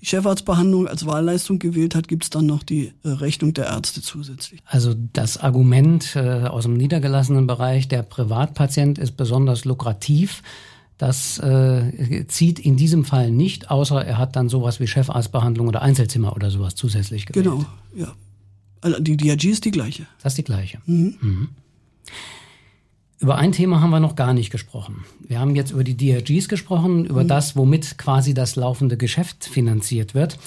die 0.00 0.06
Chefarztbehandlung 0.06 0.88
als 0.88 1.06
Wahlleistung 1.06 1.58
gewählt 1.58 1.94
hat, 1.94 2.08
gibt 2.08 2.24
es 2.24 2.30
dann 2.30 2.46
noch 2.46 2.62
die 2.62 2.92
äh, 3.02 3.08
Rechnung 3.08 3.54
der 3.54 3.66
Ärzte 3.66 4.02
zusätzlich. 4.02 4.60
Also 4.66 4.94
das 5.12 5.38
Argument 5.38 6.16
äh, 6.16 6.44
aus 6.44 6.64
dem 6.64 6.74
niedergelassenen 6.74 7.46
Bereich, 7.46 7.88
der 7.88 8.02
Privatpatient 8.02 8.98
ist 8.98 9.16
besonders 9.16 9.64
lukrativ, 9.64 10.42
das 10.98 11.38
äh, 11.38 12.26
zieht 12.26 12.58
in 12.58 12.76
diesem 12.76 13.04
Fall 13.04 13.30
nicht, 13.30 13.70
außer 13.70 14.02
er 14.02 14.16
hat 14.18 14.34
dann 14.34 14.48
sowas 14.48 14.80
wie 14.80 14.86
Chefarztbehandlung 14.86 15.68
oder 15.68 15.82
Einzelzimmer 15.82 16.34
oder 16.34 16.50
sowas 16.50 16.74
zusätzlich 16.74 17.26
gewählt. 17.26 17.44
Genau, 17.44 17.64
ja. 17.94 18.14
Also 18.80 19.00
die 19.00 19.16
DRG 19.16 19.44
ist 19.46 19.64
die 19.64 19.70
gleiche. 19.70 20.06
Das 20.22 20.32
ist 20.32 20.38
die 20.38 20.44
gleiche. 20.44 20.78
Mhm. 20.86 21.16
Mhm. 21.20 21.48
Über 23.18 23.36
ein 23.38 23.52
Thema 23.52 23.80
haben 23.80 23.90
wir 23.90 24.00
noch 24.00 24.14
gar 24.14 24.34
nicht 24.34 24.50
gesprochen. 24.50 25.04
Wir 25.20 25.40
haben 25.40 25.56
jetzt 25.56 25.70
über 25.70 25.84
die 25.84 25.96
DRGs 25.96 26.48
gesprochen, 26.48 27.06
über 27.06 27.24
mhm. 27.24 27.28
das, 27.28 27.56
womit 27.56 27.96
quasi 27.96 28.34
das 28.34 28.56
laufende 28.56 28.96
Geschäft 28.96 29.44
finanziert 29.44 30.14
wird. 30.14 30.38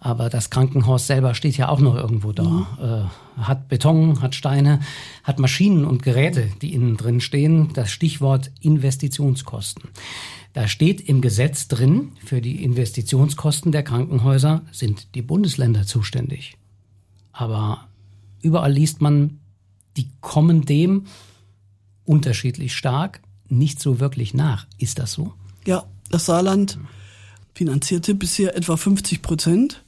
Aber 0.00 0.30
das 0.30 0.48
Krankenhaus 0.48 1.06
selber 1.06 1.34
steht 1.34 1.56
ja 1.58 1.68
auch 1.68 1.80
noch 1.80 1.94
irgendwo 1.94 2.32
da. 2.32 2.42
Mhm. 2.42 2.66
Äh, 2.80 3.42
hat 3.42 3.68
Beton, 3.68 4.20
hat 4.22 4.34
Steine, 4.34 4.80
hat 5.24 5.38
Maschinen 5.38 5.84
und 5.84 6.02
Geräte, 6.02 6.48
die 6.60 6.74
innen 6.74 6.96
drin 6.96 7.20
stehen. 7.20 7.72
Das 7.74 7.90
Stichwort 7.90 8.50
Investitionskosten. 8.60 9.90
Da 10.52 10.68
steht 10.68 11.00
im 11.00 11.20
Gesetz 11.20 11.68
drin, 11.68 12.12
für 12.24 12.40
die 12.40 12.64
Investitionskosten 12.64 13.72
der 13.72 13.82
Krankenhäuser 13.82 14.62
sind 14.72 15.14
die 15.14 15.22
Bundesländer 15.22 15.86
zuständig. 15.86 16.56
Aber 17.32 17.86
überall 18.42 18.72
liest 18.72 19.00
man, 19.00 19.38
die 19.96 20.08
kommen 20.20 20.64
dem 20.64 21.04
unterschiedlich 22.10 22.74
stark 22.74 23.20
nicht 23.48 23.80
so 23.80 24.00
wirklich 24.00 24.34
nach. 24.34 24.66
Ist 24.78 24.98
das 24.98 25.12
so? 25.12 25.32
Ja, 25.64 25.84
das 26.10 26.26
Saarland 26.26 26.76
finanzierte 27.54 28.16
bisher 28.16 28.56
etwa 28.56 28.76
50 28.76 29.22
Prozent. 29.22 29.84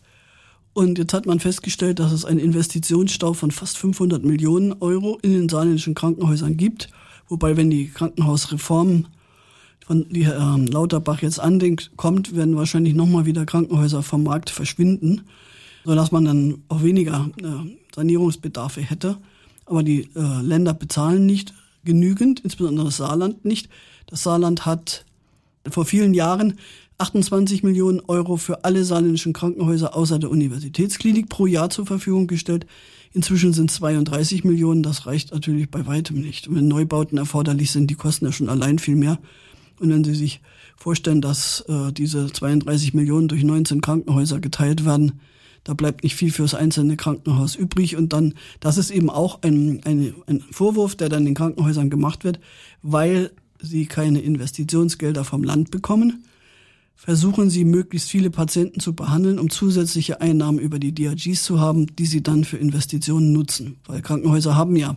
Und 0.73 0.99
jetzt 0.99 1.13
hat 1.13 1.27
man 1.27 1.41
festgestellt, 1.41 1.99
dass 1.99 2.13
es 2.13 2.25
einen 2.25 2.39
Investitionsstau 2.39 3.33
von 3.33 3.51
fast 3.51 3.77
500 3.77 4.25
Millionen 4.25 4.73
Euro 4.75 5.19
in 5.23 5.33
den 5.33 5.49
saarländischen 5.49 5.95
Krankenhäusern 5.95 6.57
gibt. 6.57 6.91
Wobei, 7.29 7.57
wenn 7.57 7.71
die 7.71 7.89
Krankenhausreform 7.89 9.07
von 9.85 10.09
die 10.09 10.25
Herr 10.25 10.39
ähm, 10.39 10.67
Lauterbach 10.67 11.23
jetzt 11.23 11.41
andenkt, 11.41 11.91
kommt, 11.97 12.37
werden 12.37 12.57
wahrscheinlich 12.57 12.95
nochmal 12.95 13.27
wieder 13.27 13.45
Krankenhäuser 13.45 14.03
vom 14.05 14.23
Markt 14.23 14.49
verschwinden, 14.49 15.23
sodass 15.85 16.13
man 16.13 16.25
dann 16.25 16.63
auch 16.69 16.85
weniger 16.85 17.31
äh, 17.43 17.69
Sanierungsbedarfe 17.93 18.81
hätte. 18.81 19.17
Aber 19.67 19.83
die 19.83 20.09
äh, 20.15 20.41
Länder 20.43 20.73
bezahlen 20.73 21.27
nicht 21.27 21.53
genügend, 21.85 22.41
insbesondere 22.41 22.87
das 22.87 22.97
Saarland 22.97 23.45
nicht. 23.45 23.69
Das 24.07 24.23
Saarland 24.23 24.67
hat 24.67 25.05
vor 25.69 25.85
vielen 25.85 26.15
Jahren 26.15 26.59
28 26.99 27.63
Millionen 27.63 28.01
Euro 28.01 28.37
für 28.37 28.65
alle 28.65 28.85
saarländischen 28.85 29.33
Krankenhäuser 29.33 29.97
außer 29.97 30.19
der 30.19 30.31
Universitätsklinik 30.31 31.29
pro 31.29 31.47
Jahr 31.47 31.71
zur 31.71 31.87
Verfügung 31.87 32.27
gestellt. 32.27 32.67
Inzwischen 33.13 33.53
sind 33.53 33.71
32 33.71 34.45
Millionen, 34.45 34.83
das 34.83 35.07
reicht 35.07 35.33
natürlich 35.33 35.71
bei 35.71 35.87
weitem 35.87 36.21
nicht. 36.21 36.49
Und 36.49 36.57
wenn 36.57 36.69
Neubauten 36.69 37.19
erforderlich 37.19 37.71
sind, 37.71 37.91
die 37.91 37.95
kosten 37.95 38.27
ja 38.27 38.33
schon 38.33 38.49
allein 38.49 38.79
viel 38.79 38.97
mehr. 38.97 39.19
Und 39.81 39.91
wenn 39.91 40.05
Sie 40.05 40.15
sich 40.15 40.41
vorstellen, 40.77 41.21
dass 41.21 41.65
äh, 41.69 41.93
diese 41.93 42.33
32 42.33 42.95
Millionen 42.95 43.29
durch 43.29 43.43
19 43.43 43.81
Krankenhäuser 43.81 44.41
geteilt 44.41 44.85
werden, 44.85 45.21
da 45.65 45.75
bleibt 45.75 46.03
nicht 46.03 46.17
viel 46.17 46.33
fürs 46.33 46.55
einzelne 46.55 46.97
Krankenhaus 46.97 47.55
übrig. 47.55 47.97
Und 47.97 48.13
dann, 48.13 48.35
das 48.61 48.79
ist 48.79 48.91
eben 48.91 49.11
auch 49.11 49.43
ein, 49.43 49.81
ein, 49.85 50.15
ein 50.27 50.41
Vorwurf, 50.51 50.97
der 50.97 51.09
dann 51.09 51.25
den 51.25 51.35
Krankenhäusern 51.35 51.91
gemacht 51.91 52.25
wird, 52.25 52.41
weil 52.83 53.31
sie 53.61 53.87
keine 53.87 54.21
Investitionsgelder 54.21 55.25
vom 55.25 55.45
Land 55.45 55.71
bekommen 55.71 56.25
versuchen 57.03 57.51
sie 57.51 57.65
möglichst 57.65 58.11
viele 58.11 58.31
Patienten 58.31 58.79
zu 58.79 58.95
behandeln, 58.95 59.41
um 59.41 59.51
zusätzliche 59.51 60.21
Einnahmen 60.21 60.61
über 60.61 60.79
die 60.79 60.95
DRGs 60.95 61.43
zu 61.43 61.59
haben, 61.59 61.87
die 61.97 62.07
sie 62.07 62.23
dann 62.23 62.45
für 62.45 62.59
Investitionen 62.59 63.33
nutzen. 63.33 63.79
Weil 63.87 64.03
Krankenhäuser 64.03 64.55
haben 64.55 64.77
ja 64.77 64.97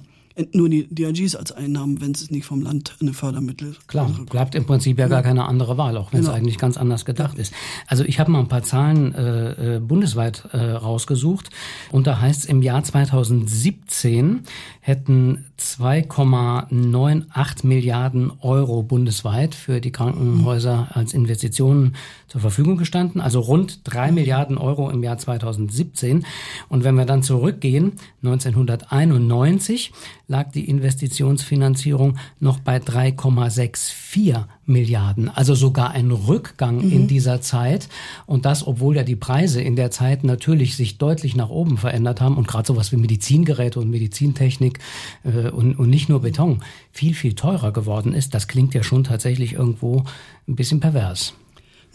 nur 0.51 0.69
die 0.69 0.87
DRGs 0.93 1.35
als 1.35 1.51
Einnahmen, 1.51 2.01
wenn 2.01 2.11
es 2.11 2.29
nicht 2.29 2.45
vom 2.45 2.61
Land 2.61 2.95
eine 2.99 3.13
Fördermittel 3.13 3.75
Klar, 3.87 4.11
bleibt 4.29 4.55
im 4.55 4.65
Prinzip 4.65 4.97
ja, 4.97 5.05
ja. 5.05 5.09
gar 5.09 5.23
keine 5.23 5.45
andere 5.45 5.77
Wahl, 5.77 5.97
auch 5.97 6.11
wenn 6.11 6.21
genau. 6.21 6.33
es 6.33 6.37
eigentlich 6.37 6.57
ganz 6.57 6.77
anders 6.77 7.05
gedacht 7.05 7.35
ja. 7.35 7.41
ist. 7.41 7.53
Also 7.87 8.03
ich 8.03 8.19
habe 8.19 8.31
mal 8.31 8.39
ein 8.39 8.47
paar 8.47 8.63
Zahlen 8.63 9.13
äh, 9.15 9.75
äh 9.75 9.79
bundesweit 9.79 10.43
äh, 10.51 10.57
rausgesucht 10.57 11.49
und 11.91 12.07
da 12.07 12.19
heißt 12.19 12.43
es 12.43 12.45
im 12.45 12.61
Jahr 12.61 12.83
2017 12.83 14.41
hätten 14.81 15.45
2,98 15.59 17.65
Milliarden 17.65 18.31
Euro 18.41 18.83
bundesweit 18.83 19.55
für 19.55 19.79
die 19.79 19.91
Krankenhäuser 19.91 20.89
als 20.91 21.13
Investitionen 21.13 21.95
zur 22.27 22.41
Verfügung 22.41 22.77
gestanden, 22.77 23.21
also 23.21 23.39
rund 23.39 23.81
drei 23.83 24.11
Milliarden 24.11 24.57
Euro 24.57 24.89
im 24.89 25.03
Jahr 25.03 25.17
2017. 25.17 26.25
Und 26.69 26.83
wenn 26.83 26.95
wir 26.95 27.05
dann 27.05 27.23
zurückgehen, 27.23 27.93
1991 28.23 29.91
lag 30.27 30.51
die 30.51 30.67
Investitionsfinanzierung 30.67 32.17
noch 32.39 32.59
bei 32.59 32.77
3,64 32.77 34.45
Milliarden, 34.65 35.29
also 35.29 35.53
sogar 35.53 35.91
ein 35.91 36.09
Rückgang 36.09 36.83
mhm. 36.83 36.91
in 36.91 37.07
dieser 37.07 37.41
Zeit. 37.41 37.87
Und 38.25 38.45
das, 38.45 38.65
obwohl 38.65 38.95
ja 38.95 39.03
die 39.03 39.15
Preise 39.15 39.61
in 39.61 39.75
der 39.75 39.91
Zeit 39.91 40.23
natürlich 40.23 40.75
sich 40.75 40.97
deutlich 40.97 41.35
nach 41.35 41.49
oben 41.49 41.77
verändert 41.77 42.21
haben 42.21 42.37
und 42.37 42.47
gerade 42.47 42.65
sowas 42.65 42.91
wie 42.91 42.97
Medizingeräte 42.97 43.79
und 43.79 43.91
Medizintechnik 43.91 44.79
äh, 45.23 45.49
und, 45.49 45.77
und 45.77 45.89
nicht 45.91 46.09
nur 46.09 46.21
Beton 46.21 46.63
viel, 46.91 47.13
viel 47.13 47.35
teurer 47.35 47.71
geworden 47.71 48.13
ist. 48.13 48.33
Das 48.33 48.47
klingt 48.47 48.73
ja 48.73 48.81
schon 48.81 49.03
tatsächlich 49.03 49.53
irgendwo 49.53 50.03
ein 50.47 50.55
bisschen 50.55 50.79
pervers. 50.79 51.35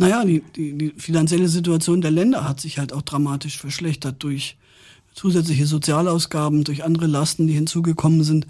Naja, 0.00 0.24
die, 0.24 0.42
die, 0.56 0.78
die 0.78 0.94
finanzielle 0.96 1.46
Situation 1.46 2.00
der 2.00 2.10
Länder 2.10 2.48
hat 2.48 2.58
sich 2.58 2.78
halt 2.78 2.94
auch 2.94 3.02
dramatisch 3.02 3.58
verschlechtert 3.58 4.22
durch 4.22 4.56
zusätzliche 5.12 5.66
Sozialausgaben, 5.66 6.64
durch 6.64 6.84
andere 6.84 7.06
Lasten, 7.06 7.46
die 7.46 7.52
hinzugekommen 7.52 8.24
sind. 8.24 8.46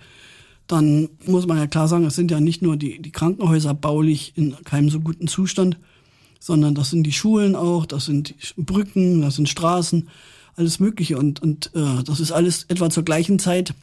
Dann 0.68 1.08
muss 1.26 1.48
man 1.48 1.58
ja 1.58 1.66
klar 1.66 1.88
sagen, 1.88 2.04
es 2.04 2.14
sind 2.14 2.30
ja 2.30 2.38
nicht 2.38 2.62
nur 2.62 2.76
die, 2.76 3.02
die 3.02 3.10
Krankenhäuser 3.10 3.74
baulich 3.74 4.32
in 4.36 4.54
keinem 4.62 4.90
so 4.90 5.00
guten 5.00 5.26
Zustand, 5.26 5.76
sondern 6.38 6.76
das 6.76 6.90
sind 6.90 7.02
die 7.02 7.10
Schulen 7.10 7.56
auch, 7.56 7.84
das 7.84 8.04
sind 8.04 8.36
Brücken, 8.56 9.20
das 9.20 9.34
sind 9.34 9.48
Straßen, 9.48 10.08
alles 10.54 10.78
Mögliche. 10.78 11.18
Und, 11.18 11.42
und 11.42 11.72
äh, 11.74 12.04
das 12.04 12.20
ist 12.20 12.30
alles 12.30 12.66
etwa 12.68 12.90
zur 12.90 13.02
gleichen 13.02 13.40
Zeit 13.40 13.74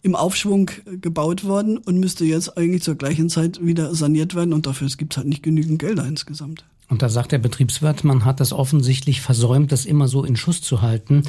im 0.00 0.16
Aufschwung 0.16 0.70
gebaut 0.86 1.44
worden 1.44 1.76
und 1.76 2.00
müsste 2.00 2.24
jetzt 2.24 2.56
eigentlich 2.56 2.82
zur 2.82 2.94
gleichen 2.94 3.28
Zeit 3.28 3.62
wieder 3.62 3.94
saniert 3.94 4.34
werden 4.34 4.54
und 4.54 4.64
dafür 4.64 4.88
gibt 4.96 5.12
es 5.12 5.18
halt 5.18 5.28
nicht 5.28 5.42
genügend 5.42 5.80
Gelder 5.80 6.06
insgesamt. 6.06 6.64
Und 6.90 7.02
da 7.02 7.08
sagt 7.08 7.32
der 7.32 7.38
Betriebswirt, 7.38 8.04
man 8.04 8.24
hat 8.24 8.40
das 8.40 8.52
offensichtlich 8.52 9.20
versäumt, 9.20 9.70
das 9.72 9.86
immer 9.86 10.08
so 10.08 10.24
in 10.24 10.36
Schuss 10.36 10.60
zu 10.60 10.82
halten, 10.82 11.22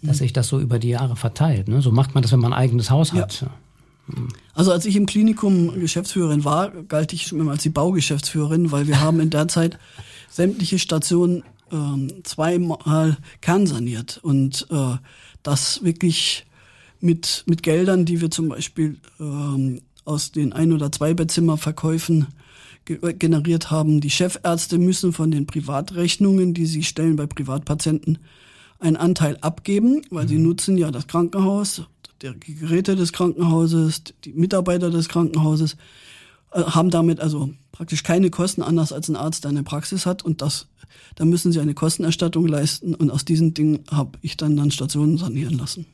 dass 0.00 0.16
mhm. 0.16 0.20
sich 0.20 0.32
das 0.32 0.48
so 0.48 0.60
über 0.60 0.78
die 0.78 0.90
Jahre 0.90 1.16
verteilt. 1.16 1.68
Ne? 1.68 1.82
So 1.82 1.90
macht 1.90 2.14
man 2.14 2.22
das, 2.22 2.32
wenn 2.32 2.40
man 2.40 2.52
ein 2.52 2.58
eigenes 2.58 2.90
Haus 2.90 3.12
hat. 3.12 3.42
Ja. 3.42 3.50
Also 4.54 4.72
als 4.72 4.86
ich 4.86 4.96
im 4.96 5.06
Klinikum 5.06 5.78
Geschäftsführerin 5.78 6.44
war, 6.44 6.70
galt 6.70 7.12
ich 7.12 7.26
schon 7.26 7.40
immer 7.40 7.50
als 7.50 7.62
die 7.62 7.68
Baugeschäftsführerin, 7.68 8.72
weil 8.72 8.86
wir 8.86 9.00
haben 9.00 9.20
in 9.20 9.30
der 9.30 9.48
Zeit 9.48 9.78
sämtliche 10.30 10.78
Stationen 10.78 11.42
ähm, 11.70 12.22
zweimal 12.22 13.18
kernsaniert 13.40 14.18
und 14.22 14.66
äh, 14.70 14.96
das 15.42 15.82
wirklich 15.82 16.46
mit, 17.00 17.44
mit 17.46 17.62
Geldern, 17.62 18.04
die 18.04 18.20
wir 18.20 18.30
zum 18.30 18.48
Beispiel 18.48 18.96
ähm, 19.20 19.80
aus 20.04 20.32
den 20.32 20.52
Ein- 20.52 20.72
oder 20.72 20.90
Zwei-Bettzimmer-Verkäufen 20.90 22.28
generiert 23.18 23.70
haben. 23.70 24.00
Die 24.00 24.10
Chefärzte 24.10 24.78
müssen 24.78 25.12
von 25.12 25.30
den 25.30 25.46
Privatrechnungen, 25.46 26.54
die 26.54 26.66
sie 26.66 26.82
stellen 26.82 27.16
bei 27.16 27.26
Privatpatienten, 27.26 28.18
einen 28.80 28.96
Anteil 28.96 29.36
abgeben, 29.40 30.02
weil 30.10 30.24
mhm. 30.24 30.28
sie 30.28 30.38
nutzen 30.38 30.78
ja 30.78 30.90
das 30.90 31.06
Krankenhaus, 31.06 31.82
die 32.22 32.54
Geräte 32.54 32.96
des 32.96 33.12
Krankenhauses, 33.12 34.02
die 34.24 34.32
Mitarbeiter 34.32 34.90
des 34.90 35.08
Krankenhauses, 35.08 35.76
äh, 36.52 36.62
haben 36.62 36.90
damit 36.90 37.20
also 37.20 37.50
praktisch 37.72 38.02
keine 38.02 38.30
Kosten 38.30 38.62
anders 38.62 38.92
als 38.92 39.08
ein 39.08 39.16
Arzt, 39.16 39.44
der 39.44 39.50
eine 39.50 39.62
Praxis 39.62 40.06
hat 40.06 40.24
und 40.24 40.42
das, 40.42 40.66
da 41.14 41.24
müssen 41.24 41.52
sie 41.52 41.60
eine 41.60 41.74
Kostenerstattung 41.74 42.46
leisten 42.46 42.94
und 42.94 43.10
aus 43.10 43.24
diesen 43.24 43.54
Dingen 43.54 43.84
habe 43.90 44.18
ich 44.22 44.36
dann 44.36 44.56
dann 44.56 44.70
Stationen 44.70 45.18
sanieren 45.18 45.58
lassen. 45.58 45.86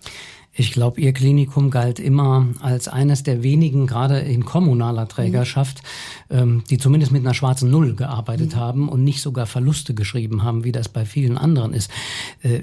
Ich 0.57 0.73
glaube, 0.73 1.01
Ihr 1.01 1.13
Klinikum 1.13 1.71
galt 1.71 1.99
immer 1.99 2.47
als 2.61 2.87
eines 2.87 3.25
der 3.25 3.43
wenigen, 3.43 3.87
gerade 3.87 4.21
in 4.21 4.45
kommunaler 4.45 5.09
Trägerschaft, 5.09 5.83
mhm. 6.29 6.39
ähm, 6.39 6.65
die 6.71 6.79
zumindest 6.79 7.13
mit 7.13 7.23
einer 7.23 7.35
schwarzen 7.35 7.71
Null 7.71 7.97
gearbeitet 7.97 8.55
mhm. 8.55 8.61
haben 8.61 8.89
und 8.89 9.03
nicht 9.03 9.21
sogar 9.21 9.47
Verluste 9.47 9.95
geschrieben 9.95 10.45
haben, 10.45 10.63
wie 10.65 10.73
das 10.73 10.89
bei 10.89 11.05
vielen 11.05 11.37
anderen 11.39 11.75
ist. 11.75 11.91
Äh, 12.43 12.61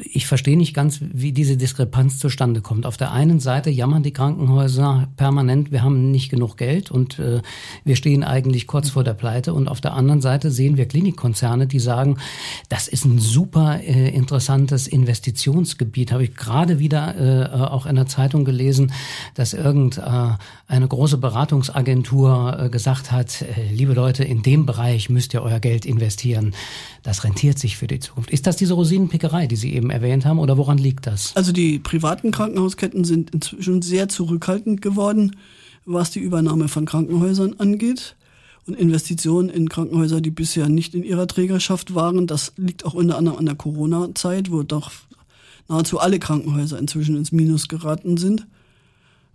ich 0.00 0.26
verstehe 0.26 0.56
nicht 0.56 0.72
ganz, 0.72 1.00
wie 1.12 1.32
diese 1.32 1.58
Diskrepanz 1.58 2.18
zustande 2.18 2.62
kommt. 2.62 2.86
Auf 2.86 2.96
der 2.96 3.12
einen 3.12 3.40
Seite 3.40 3.68
jammern 3.68 4.02
die 4.02 4.12
Krankenhäuser 4.12 5.08
permanent, 5.16 5.70
wir 5.70 5.82
haben 5.82 6.10
nicht 6.10 6.30
genug 6.30 6.56
Geld 6.56 6.90
und 6.90 7.18
äh, 7.18 7.42
wir 7.84 7.96
stehen 7.96 8.24
eigentlich 8.24 8.66
kurz 8.66 8.88
vor 8.88 9.04
der 9.04 9.12
Pleite. 9.12 9.52
Und 9.52 9.68
auf 9.68 9.82
der 9.82 9.92
anderen 9.92 10.22
Seite 10.22 10.50
sehen 10.50 10.78
wir 10.78 10.86
Klinikkonzerne, 10.86 11.66
die 11.66 11.78
sagen, 11.78 12.16
das 12.70 12.88
ist 12.88 13.04
ein 13.04 13.18
super 13.18 13.80
äh, 13.80 14.08
interessantes 14.08 14.88
Investitionsgebiet. 14.88 16.10
Habe 16.10 16.24
ich 16.24 16.36
gerade 16.36 16.78
wieder 16.78 17.52
äh, 17.52 17.54
auch 17.54 17.84
in 17.84 17.96
der 17.96 18.06
Zeitung 18.06 18.46
gelesen, 18.46 18.92
dass 19.34 19.52
irgendeine 19.52 20.38
äh, 20.68 20.80
große 20.80 21.18
Beratungsagentur 21.18 22.58
äh, 22.58 22.68
gesagt 22.70 23.12
hat, 23.12 23.42
äh, 23.42 23.70
liebe 23.70 23.92
Leute, 23.92 24.24
in 24.24 24.42
dem 24.42 24.64
Bereich 24.64 25.10
müsst 25.10 25.34
ihr 25.34 25.42
euer 25.42 25.60
Geld 25.60 25.84
investieren. 25.84 26.54
Das 27.02 27.24
rentiert 27.24 27.58
sich 27.58 27.76
für 27.76 27.88
die 27.88 27.98
Zukunft. 27.98 28.30
Ist 28.30 28.46
das 28.46 28.56
diese 28.56 28.74
Rosinenpickerei, 28.74 29.46
die 29.46 29.56
Sie 29.56 29.74
eben 29.74 29.90
erwähnt 29.90 30.24
haben, 30.24 30.38
oder 30.38 30.56
woran 30.56 30.78
liegt 30.78 31.06
das? 31.06 31.34
Also 31.34 31.52
die 31.52 31.78
privaten 31.78 32.30
Krankenhausketten 32.30 33.04
sind 33.04 33.30
inzwischen 33.30 33.82
sehr 33.82 34.08
zurückhaltend 34.08 34.82
geworden, 34.82 35.36
was 35.84 36.10
die 36.10 36.20
Übernahme 36.20 36.68
von 36.68 36.84
Krankenhäusern 36.84 37.54
angeht. 37.58 38.14
Und 38.64 38.76
Investitionen 38.76 39.48
in 39.48 39.68
Krankenhäuser, 39.68 40.20
die 40.20 40.30
bisher 40.30 40.68
nicht 40.68 40.94
in 40.94 41.02
ihrer 41.02 41.26
Trägerschaft 41.26 41.96
waren, 41.96 42.28
das 42.28 42.52
liegt 42.56 42.84
auch 42.84 42.94
unter 42.94 43.18
anderem 43.18 43.38
an 43.38 43.46
der 43.46 43.56
Corona-Zeit, 43.56 44.52
wo 44.52 44.62
doch 44.62 44.92
nahezu 45.68 45.98
alle 45.98 46.20
Krankenhäuser 46.20 46.78
inzwischen 46.78 47.16
ins 47.16 47.32
Minus 47.32 47.66
geraten 47.66 48.16
sind. 48.16 48.46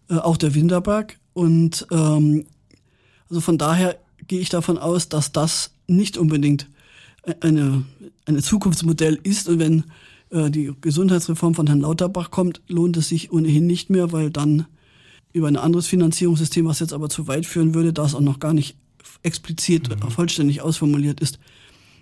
Äh, 0.09 0.15
auch 0.15 0.37
der 0.37 0.55
Winterberg. 0.55 1.17
Und 1.33 1.85
ähm, 1.91 2.45
also 3.29 3.41
von 3.41 3.57
daher 3.57 3.97
gehe 4.27 4.39
ich 4.39 4.47
davon 4.47 4.77
aus, 4.77 5.09
dass 5.09 5.33
das 5.33 5.71
nicht 5.87 6.17
unbedingt 6.17 6.67
eine, 7.41 7.85
eine 8.25 8.41
Zukunftsmodell 8.41 9.19
ist. 9.23 9.49
Und 9.49 9.59
wenn 9.59 9.83
äh, 10.29 10.49
die 10.49 10.73
Gesundheitsreform 10.81 11.55
von 11.55 11.67
Herrn 11.67 11.81
Lauterbach 11.81 12.31
kommt, 12.31 12.61
lohnt 12.67 12.97
es 12.97 13.09
sich 13.09 13.31
ohnehin 13.31 13.67
nicht 13.67 13.89
mehr, 13.89 14.11
weil 14.11 14.29
dann 14.29 14.65
über 15.33 15.47
ein 15.47 15.57
anderes 15.57 15.87
Finanzierungssystem, 15.87 16.65
was 16.65 16.79
jetzt 16.79 16.93
aber 16.93 17.09
zu 17.09 17.27
weit 17.27 17.45
führen 17.45 17.73
würde, 17.73 17.93
das 17.93 18.15
auch 18.15 18.21
noch 18.21 18.39
gar 18.39 18.53
nicht 18.53 18.77
explizit 19.23 19.89
mhm. 19.89 20.09
vollständig 20.09 20.61
ausformuliert 20.61 21.19
ist. 21.19 21.39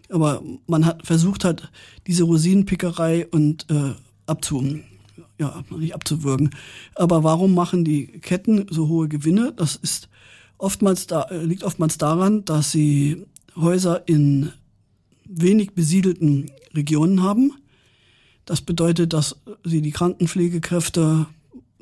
Aber 0.10 0.44
man 0.68 0.86
hat 0.86 1.06
versucht 1.06 1.44
hat, 1.44 1.72
diese 2.06 2.24
Rosinenpickerei 2.24 3.28
und 3.28 3.66
äh, 3.72 3.94
abzu, 4.28 4.80
ja, 5.40 5.64
nicht 5.76 5.96
abzuwürgen. 5.96 6.52
Aber 6.94 7.24
warum 7.24 7.54
machen 7.54 7.84
die 7.84 8.08
Ketten 8.08 8.68
so 8.70 8.88
hohe 8.88 9.08
Gewinne? 9.08 9.54
Das 9.56 9.76
ist 9.76 10.10
oftmals 10.58 11.08
da, 11.08 11.28
liegt 11.32 11.64
oftmals 11.64 11.98
daran, 11.98 12.46
dass 12.46 12.72
sie 12.72 13.26
Häuser 13.56 14.08
in 14.08 14.52
wenig 15.28 15.74
besiedelten 15.74 16.52
Regionen 16.74 17.24
haben. 17.24 17.54
Das 18.46 18.62
bedeutet, 18.62 19.14
dass 19.14 19.38
sie 19.64 19.82
die 19.82 19.92
Krankenpflegekräfte, 19.92 21.26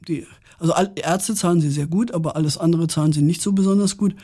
die, 0.08 0.26
also 0.60 0.74
Ärzte 0.96 1.36
zahlen 1.36 1.62
sie 1.62 1.70
sehr 1.70 1.88
gut, 1.88 2.12
aber 2.12 2.36
alles 2.36 2.58
andere 2.58 2.88
zahlen 2.88 3.14
sie 3.14 3.22
nicht 3.22 3.42
so 3.42 3.52
besonders 3.52 3.98
gut. 3.98 4.16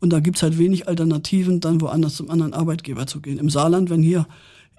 Und 0.00 0.12
da 0.12 0.20
gibt's 0.20 0.42
halt 0.42 0.58
wenig 0.58 0.88
Alternativen, 0.88 1.60
dann 1.60 1.80
woanders 1.80 2.16
zum 2.16 2.30
anderen 2.30 2.52
Arbeitgeber 2.52 3.06
zu 3.06 3.20
gehen. 3.20 3.38
Im 3.38 3.48
Saarland, 3.48 3.90
wenn 3.90 4.02
hier 4.02 4.26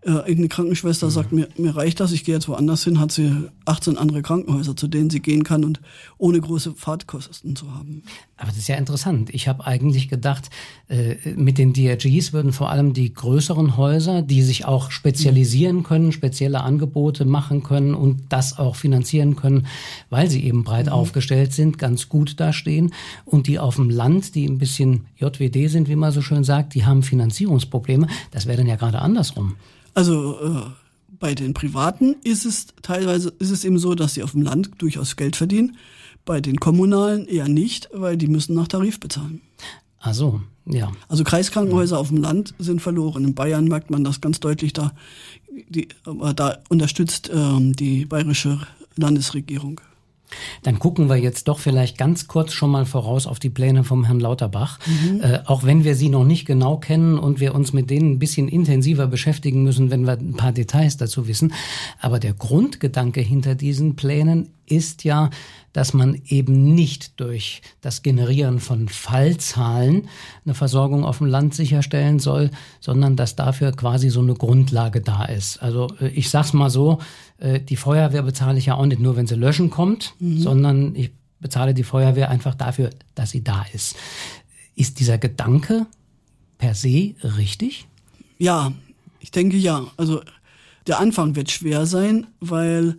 äh, 0.01 0.11
irgendeine 0.11 0.49
Krankenschwester 0.49 1.09
sagt, 1.09 1.31
mir, 1.31 1.47
mir 1.57 1.75
reicht 1.75 1.99
das, 1.99 2.11
ich 2.11 2.25
gehe 2.25 2.35
jetzt 2.35 2.47
woanders 2.47 2.83
hin, 2.83 2.99
hat 2.99 3.11
sie 3.11 3.49
18 3.65 3.97
andere 3.97 4.21
Krankenhäuser, 4.21 4.75
zu 4.75 4.87
denen 4.87 5.09
sie 5.09 5.19
gehen 5.19 5.43
kann 5.43 5.63
und 5.63 5.81
ohne 6.17 6.39
große 6.39 6.73
Fahrtkosten 6.73 7.55
zu 7.55 7.73
haben. 7.73 8.03
Aber 8.37 8.49
das 8.49 8.57
ist 8.57 8.67
ja 8.67 8.75
interessant. 8.75 9.29
Ich 9.33 9.47
habe 9.47 9.65
eigentlich 9.65 10.09
gedacht, 10.09 10.49
äh, 10.87 11.15
mit 11.35 11.57
den 11.57 11.73
DRGs 11.73 12.33
würden 12.33 12.53
vor 12.53 12.69
allem 12.69 12.93
die 12.93 13.13
größeren 13.13 13.77
Häuser, 13.77 14.21
die 14.21 14.41
sich 14.41 14.65
auch 14.65 14.91
spezialisieren 14.91 15.83
können, 15.83 16.11
spezielle 16.11 16.61
Angebote 16.61 17.25
machen 17.25 17.63
können 17.63 17.93
und 17.93 18.23
das 18.29 18.57
auch 18.59 18.75
finanzieren 18.75 19.35
können, 19.35 19.67
weil 20.09 20.29
sie 20.29 20.43
eben 20.43 20.63
breit 20.63 20.87
mhm. 20.87 20.91
aufgestellt 20.91 21.53
sind, 21.53 21.77
ganz 21.77 22.09
gut 22.09 22.39
dastehen. 22.39 22.93
Und 23.25 23.47
die 23.47 23.59
auf 23.59 23.75
dem 23.75 23.89
Land, 23.89 24.35
die 24.35 24.45
ein 24.45 24.57
bisschen 24.57 25.05
JWD 25.17 25.69
sind, 25.69 25.87
wie 25.87 25.95
man 25.95 26.11
so 26.11 26.21
schön 26.21 26.43
sagt, 26.43 26.73
die 26.73 26.85
haben 26.85 27.03
Finanzierungsprobleme. 27.03 28.07
Das 28.31 28.45
wäre 28.45 28.57
dann 28.57 28.67
ja 28.67 28.75
gerade 28.75 28.99
andersrum. 28.99 29.55
Also 29.93 30.37
äh, 30.41 30.84
bei 31.19 31.35
den 31.35 31.53
Privaten 31.53 32.15
ist 32.23 32.45
es 32.45 32.67
teilweise 32.81 33.33
ist 33.39 33.51
es 33.51 33.63
eben 33.65 33.79
so, 33.79 33.95
dass 33.95 34.13
sie 34.13 34.23
auf 34.23 34.31
dem 34.31 34.41
Land 34.41 34.71
durchaus 34.77 35.15
Geld 35.15 35.35
verdienen. 35.35 35.77
Bei 36.25 36.41
den 36.41 36.57
Kommunalen 36.57 37.27
eher 37.27 37.47
nicht, 37.47 37.89
weil 37.93 38.17
die 38.17 38.27
müssen 38.27 38.55
nach 38.55 38.67
Tarif 38.67 38.99
bezahlen. 38.99 39.41
Ach 39.99 40.13
so, 40.13 40.41
ja. 40.65 40.91
Also 41.07 41.23
Kreiskrankenhäuser 41.23 41.95
ja. 41.95 41.99
auf 41.99 42.09
dem 42.09 42.17
Land 42.17 42.53
sind 42.57 42.81
verloren. 42.81 43.23
In 43.23 43.35
Bayern 43.35 43.65
merkt 43.65 43.89
man 43.91 44.03
das 44.03 44.21
ganz 44.21 44.39
deutlich. 44.39 44.73
Da, 44.73 44.91
die, 45.69 45.87
da 46.35 46.59
unterstützt 46.69 47.29
ähm, 47.33 47.75
die 47.75 48.05
bayerische 48.05 48.59
Landesregierung. 48.95 49.81
Dann 50.63 50.79
gucken 50.79 51.09
wir 51.09 51.17
jetzt 51.17 51.47
doch 51.47 51.59
vielleicht 51.59 51.97
ganz 51.97 52.27
kurz 52.27 52.53
schon 52.53 52.71
mal 52.71 52.85
voraus 52.85 53.27
auf 53.27 53.39
die 53.39 53.49
Pläne 53.49 53.83
vom 53.83 54.05
Herrn 54.05 54.19
Lauterbach. 54.19 54.79
Mhm. 54.85 55.21
Äh, 55.21 55.39
auch 55.45 55.63
wenn 55.63 55.83
wir 55.83 55.95
sie 55.95 56.09
noch 56.09 56.25
nicht 56.25 56.45
genau 56.45 56.77
kennen 56.77 57.17
und 57.17 57.39
wir 57.39 57.55
uns 57.55 57.73
mit 57.73 57.89
denen 57.89 58.13
ein 58.13 58.19
bisschen 58.19 58.47
intensiver 58.47 59.07
beschäftigen 59.07 59.63
müssen, 59.63 59.91
wenn 59.91 60.05
wir 60.05 60.13
ein 60.13 60.35
paar 60.35 60.51
Details 60.51 60.97
dazu 60.97 61.27
wissen. 61.27 61.53
Aber 61.99 62.19
der 62.19 62.33
Grundgedanke 62.33 63.21
hinter 63.21 63.55
diesen 63.55 63.95
Plänen 63.95 64.49
ist 64.67 65.03
ja, 65.03 65.29
dass 65.73 65.93
man 65.93 66.21
eben 66.25 66.73
nicht 66.73 67.19
durch 67.19 67.61
das 67.81 68.01
Generieren 68.01 68.59
von 68.59 68.87
Fallzahlen 68.87 70.07
eine 70.45 70.53
Versorgung 70.55 71.03
auf 71.03 71.17
dem 71.17 71.27
Land 71.27 71.53
sicherstellen 71.53 72.19
soll, 72.19 72.49
sondern 72.79 73.15
dass 73.15 73.35
dafür 73.35 73.73
quasi 73.73 74.09
so 74.09 74.21
eine 74.21 74.33
Grundlage 74.33 75.01
da 75.01 75.25
ist. 75.25 75.61
Also 75.61 75.89
äh, 75.99 76.07
ich 76.07 76.29
sag's 76.29 76.53
mal 76.53 76.69
so, 76.69 76.99
äh, 77.37 77.59
die 77.59 77.75
Feuerwehr 77.75 78.23
bezahle 78.23 78.57
ich 78.57 78.67
ja 78.67 78.75
auch 78.75 78.85
nicht 78.85 79.01
nur, 79.01 79.15
wenn 79.15 79.27
sie 79.27 79.35
löschen 79.35 79.69
kommt, 79.69 80.13
mhm. 80.19 80.39
sondern 80.39 80.95
ich 80.95 81.11
bezahle 81.39 81.73
die 81.73 81.83
Feuerwehr 81.83 82.29
einfach 82.29 82.55
dafür, 82.55 82.89
dass 83.13 83.31
sie 83.31 83.43
da 83.43 83.65
ist. 83.73 83.95
Ist 84.75 84.99
dieser 84.99 85.17
Gedanke 85.17 85.85
per 86.57 86.75
se 86.75 87.15
richtig? 87.37 87.87
Ja, 88.37 88.73
ich 89.19 89.31
denke 89.31 89.57
ja. 89.57 89.85
Also 89.97 90.21
der 90.87 90.99
Anfang 90.99 91.35
wird 91.35 91.51
schwer 91.51 91.85
sein, 91.85 92.27
weil 92.39 92.97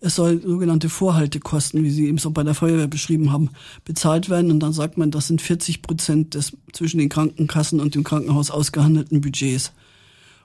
es 0.00 0.14
soll 0.14 0.40
sogenannte 0.40 0.88
Vorhaltekosten, 0.88 1.82
wie 1.82 1.90
Sie 1.90 2.06
eben 2.06 2.18
so 2.18 2.30
bei 2.30 2.44
der 2.44 2.54
Feuerwehr 2.54 2.86
beschrieben 2.86 3.32
haben, 3.32 3.50
bezahlt 3.84 4.30
werden. 4.30 4.50
Und 4.50 4.60
dann 4.60 4.72
sagt 4.72 4.96
man, 4.96 5.10
das 5.10 5.26
sind 5.26 5.42
40 5.42 5.82
Prozent 5.82 6.34
des 6.34 6.56
zwischen 6.72 6.98
den 6.98 7.08
Krankenkassen 7.08 7.80
und 7.80 7.94
dem 7.94 8.04
Krankenhaus 8.04 8.50
ausgehandelten 8.50 9.20
Budgets. 9.20 9.72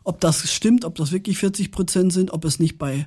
Ob 0.03 0.19
das 0.19 0.51
stimmt, 0.51 0.85
ob 0.85 0.95
das 0.95 1.11
wirklich 1.11 1.37
40 1.37 1.71
Prozent 1.71 2.13
sind, 2.13 2.31
ob 2.33 2.45
es 2.45 2.59
nicht 2.59 2.77
bei 2.77 3.05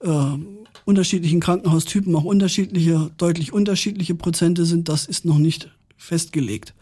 äh, 0.00 0.38
unterschiedlichen 0.84 1.40
Krankenhaustypen 1.40 2.14
auch 2.14 2.24
unterschiedliche, 2.24 3.10
deutlich 3.16 3.52
unterschiedliche 3.52 4.14
Prozente 4.14 4.64
sind, 4.64 4.88
das 4.88 5.06
ist 5.06 5.24
noch 5.24 5.38
nicht 5.38 5.70
festgelegt. 5.96 6.74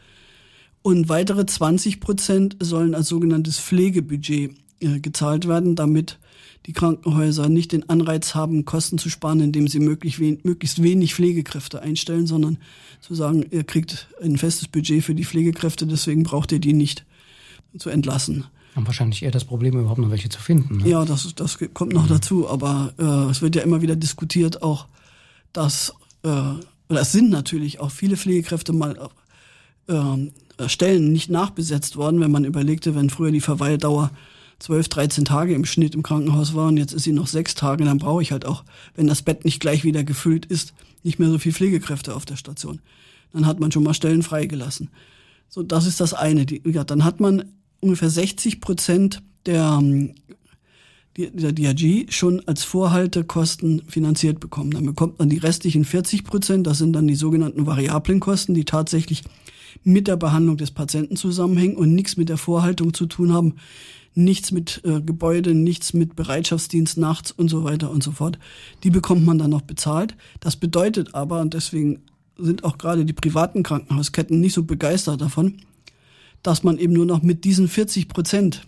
Und 0.82 1.08
weitere 1.08 1.46
20 1.46 2.00
Prozent 2.00 2.56
sollen 2.60 2.94
als 2.94 3.08
sogenanntes 3.08 3.60
Pflegebudget 3.60 4.56
äh, 4.80 4.98
gezahlt 4.98 5.46
werden, 5.46 5.76
damit 5.76 6.18
die 6.66 6.72
Krankenhäuser 6.72 7.48
nicht 7.48 7.72
den 7.72 7.88
Anreiz 7.88 8.34
haben, 8.34 8.64
Kosten 8.64 8.98
zu 8.98 9.08
sparen, 9.08 9.40
indem 9.40 9.68
sie 9.68 9.80
möglichst, 9.80 10.20
wen 10.20 10.38
möglichst 10.42 10.82
wenig 10.82 11.14
Pflegekräfte 11.14 11.82
einstellen, 11.82 12.26
sondern 12.26 12.58
zu 13.00 13.14
sagen, 13.14 13.44
ihr 13.50 13.64
kriegt 13.64 14.08
ein 14.22 14.38
festes 14.38 14.68
Budget 14.68 15.02
für 15.02 15.14
die 15.14 15.24
Pflegekräfte, 15.24 15.86
deswegen 15.86 16.22
braucht 16.22 16.52
ihr 16.52 16.60
die 16.60 16.72
nicht 16.72 17.04
zu 17.76 17.90
entlassen. 17.90 18.44
Haben 18.74 18.86
wahrscheinlich 18.86 19.22
eher 19.22 19.30
das 19.30 19.44
Problem, 19.44 19.78
überhaupt 19.78 19.98
noch 19.98 20.10
welche 20.10 20.28
zu 20.28 20.40
finden. 20.40 20.78
Ne? 20.78 20.88
Ja, 20.88 21.04
das, 21.04 21.34
das 21.34 21.58
kommt 21.74 21.92
noch 21.92 22.04
mhm. 22.04 22.08
dazu, 22.08 22.48
aber 22.48 22.94
äh, 22.98 23.30
es 23.30 23.42
wird 23.42 23.54
ja 23.56 23.62
immer 23.62 23.82
wieder 23.82 23.96
diskutiert, 23.96 24.62
auch 24.62 24.86
dass, 25.52 25.92
äh, 26.22 26.28
oder 26.28 27.00
es 27.00 27.12
sind 27.12 27.30
natürlich 27.30 27.80
auch 27.80 27.90
viele 27.90 28.16
Pflegekräfte 28.16 28.72
mal 28.72 29.10
äh, 29.88 30.68
Stellen 30.68 31.12
nicht 31.12 31.30
nachbesetzt 31.30 31.96
worden, 31.96 32.20
wenn 32.20 32.30
man 32.30 32.44
überlegte, 32.44 32.94
wenn 32.94 33.10
früher 33.10 33.30
die 33.30 33.40
Verweildauer 33.40 34.10
12, 34.60 34.88
13 34.88 35.24
Tage 35.24 35.54
im 35.54 35.64
Schnitt 35.64 35.94
im 35.94 36.02
Krankenhaus 36.04 36.54
war 36.54 36.68
und 36.68 36.76
jetzt 36.76 36.92
ist 36.92 37.02
sie 37.02 37.12
noch 37.12 37.26
sechs 37.26 37.54
Tage, 37.54 37.84
dann 37.84 37.98
brauche 37.98 38.22
ich 38.22 38.30
halt 38.30 38.46
auch, 38.46 38.64
wenn 38.94 39.08
das 39.08 39.22
Bett 39.22 39.44
nicht 39.44 39.60
gleich 39.60 39.82
wieder 39.82 40.04
gefüllt 40.04 40.46
ist, 40.46 40.72
nicht 41.02 41.18
mehr 41.18 41.28
so 41.28 41.38
viel 41.38 41.52
Pflegekräfte 41.52 42.14
auf 42.14 42.24
der 42.24 42.36
Station. 42.36 42.80
Dann 43.32 43.46
hat 43.46 43.58
man 43.58 43.72
schon 43.72 43.82
mal 43.82 43.94
Stellen 43.94 44.22
freigelassen. 44.22 44.90
So, 45.48 45.62
das 45.62 45.86
ist 45.86 46.00
das 46.00 46.14
eine. 46.14 46.46
Die, 46.46 46.62
ja, 46.64 46.84
dann 46.84 47.04
hat 47.04 47.18
man 47.18 47.44
ungefähr 47.82 48.08
60 48.08 48.60
Prozent 48.60 49.22
der, 49.44 49.78
ähm, 49.80 50.14
der 51.16 51.52
DRG 51.52 52.10
schon 52.10 52.40
als 52.46 52.64
Vorhaltekosten 52.64 53.82
finanziert 53.86 54.40
bekommen. 54.40 54.70
Dann 54.70 54.86
bekommt 54.86 55.18
man 55.18 55.28
die 55.28 55.38
restlichen 55.38 55.84
40 55.84 56.24
Prozent, 56.24 56.66
das 56.66 56.78
sind 56.78 56.94
dann 56.94 57.06
die 57.06 57.16
sogenannten 57.16 57.66
variablen 57.66 58.20
Kosten, 58.20 58.54
die 58.54 58.64
tatsächlich 58.64 59.24
mit 59.84 60.08
der 60.08 60.16
Behandlung 60.16 60.56
des 60.56 60.70
Patienten 60.70 61.16
zusammenhängen 61.16 61.76
und 61.76 61.94
nichts 61.94 62.16
mit 62.16 62.28
der 62.28 62.38
Vorhaltung 62.38 62.94
zu 62.94 63.06
tun 63.06 63.32
haben, 63.32 63.56
nichts 64.14 64.52
mit 64.52 64.82
äh, 64.84 65.00
Gebäude, 65.00 65.54
nichts 65.54 65.92
mit 65.92 66.14
Bereitschaftsdienst 66.16 66.98
nachts 66.98 67.32
und 67.32 67.48
so 67.48 67.64
weiter 67.64 67.90
und 67.90 68.02
so 68.02 68.12
fort. 68.12 68.38
Die 68.84 68.90
bekommt 68.90 69.24
man 69.24 69.38
dann 69.38 69.50
noch 69.50 69.62
bezahlt. 69.62 70.14
Das 70.40 70.56
bedeutet 70.56 71.14
aber, 71.14 71.40
und 71.40 71.54
deswegen 71.54 72.02
sind 72.38 72.64
auch 72.64 72.78
gerade 72.78 73.04
die 73.04 73.12
privaten 73.12 73.62
Krankenhausketten 73.62 74.40
nicht 74.40 74.52
so 74.52 74.62
begeistert 74.62 75.20
davon, 75.20 75.56
dass 76.42 76.62
man 76.62 76.78
eben 76.78 76.92
nur 76.92 77.06
noch 77.06 77.22
mit 77.22 77.44
diesen 77.44 77.68
40 77.68 78.08
Prozent 78.08 78.62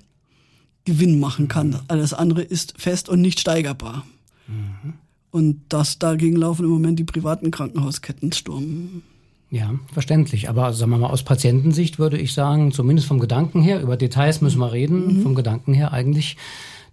Gewinn 0.84 1.18
machen 1.18 1.48
kann. 1.48 1.80
Alles 1.88 2.12
andere 2.12 2.42
ist 2.42 2.74
fest 2.76 3.08
und 3.08 3.20
nicht 3.20 3.40
steigerbar. 3.40 4.04
Mhm. 4.46 4.94
Und 5.30 5.62
das 5.68 5.98
dagegen 5.98 6.36
laufen 6.36 6.64
im 6.64 6.70
Moment 6.70 6.98
die 6.98 7.04
privaten 7.04 7.50
Krankenhausketten 7.50 8.32
Sturm. 8.32 9.02
Ja, 9.50 9.74
verständlich. 9.92 10.48
Aber 10.48 10.72
sagen 10.72 10.90
wir 10.90 10.98
mal, 10.98 11.10
aus 11.10 11.22
Patientensicht 11.22 11.98
würde 11.98 12.18
ich 12.18 12.34
sagen, 12.34 12.72
zumindest 12.72 13.08
vom 13.08 13.20
Gedanken 13.20 13.62
her, 13.62 13.80
über 13.80 13.96
Details 13.96 14.40
müssen 14.40 14.58
wir 14.58 14.72
reden, 14.72 15.18
mhm. 15.18 15.22
vom 15.22 15.34
Gedanken 15.34 15.74
her 15.74 15.92
eigentlich 15.92 16.36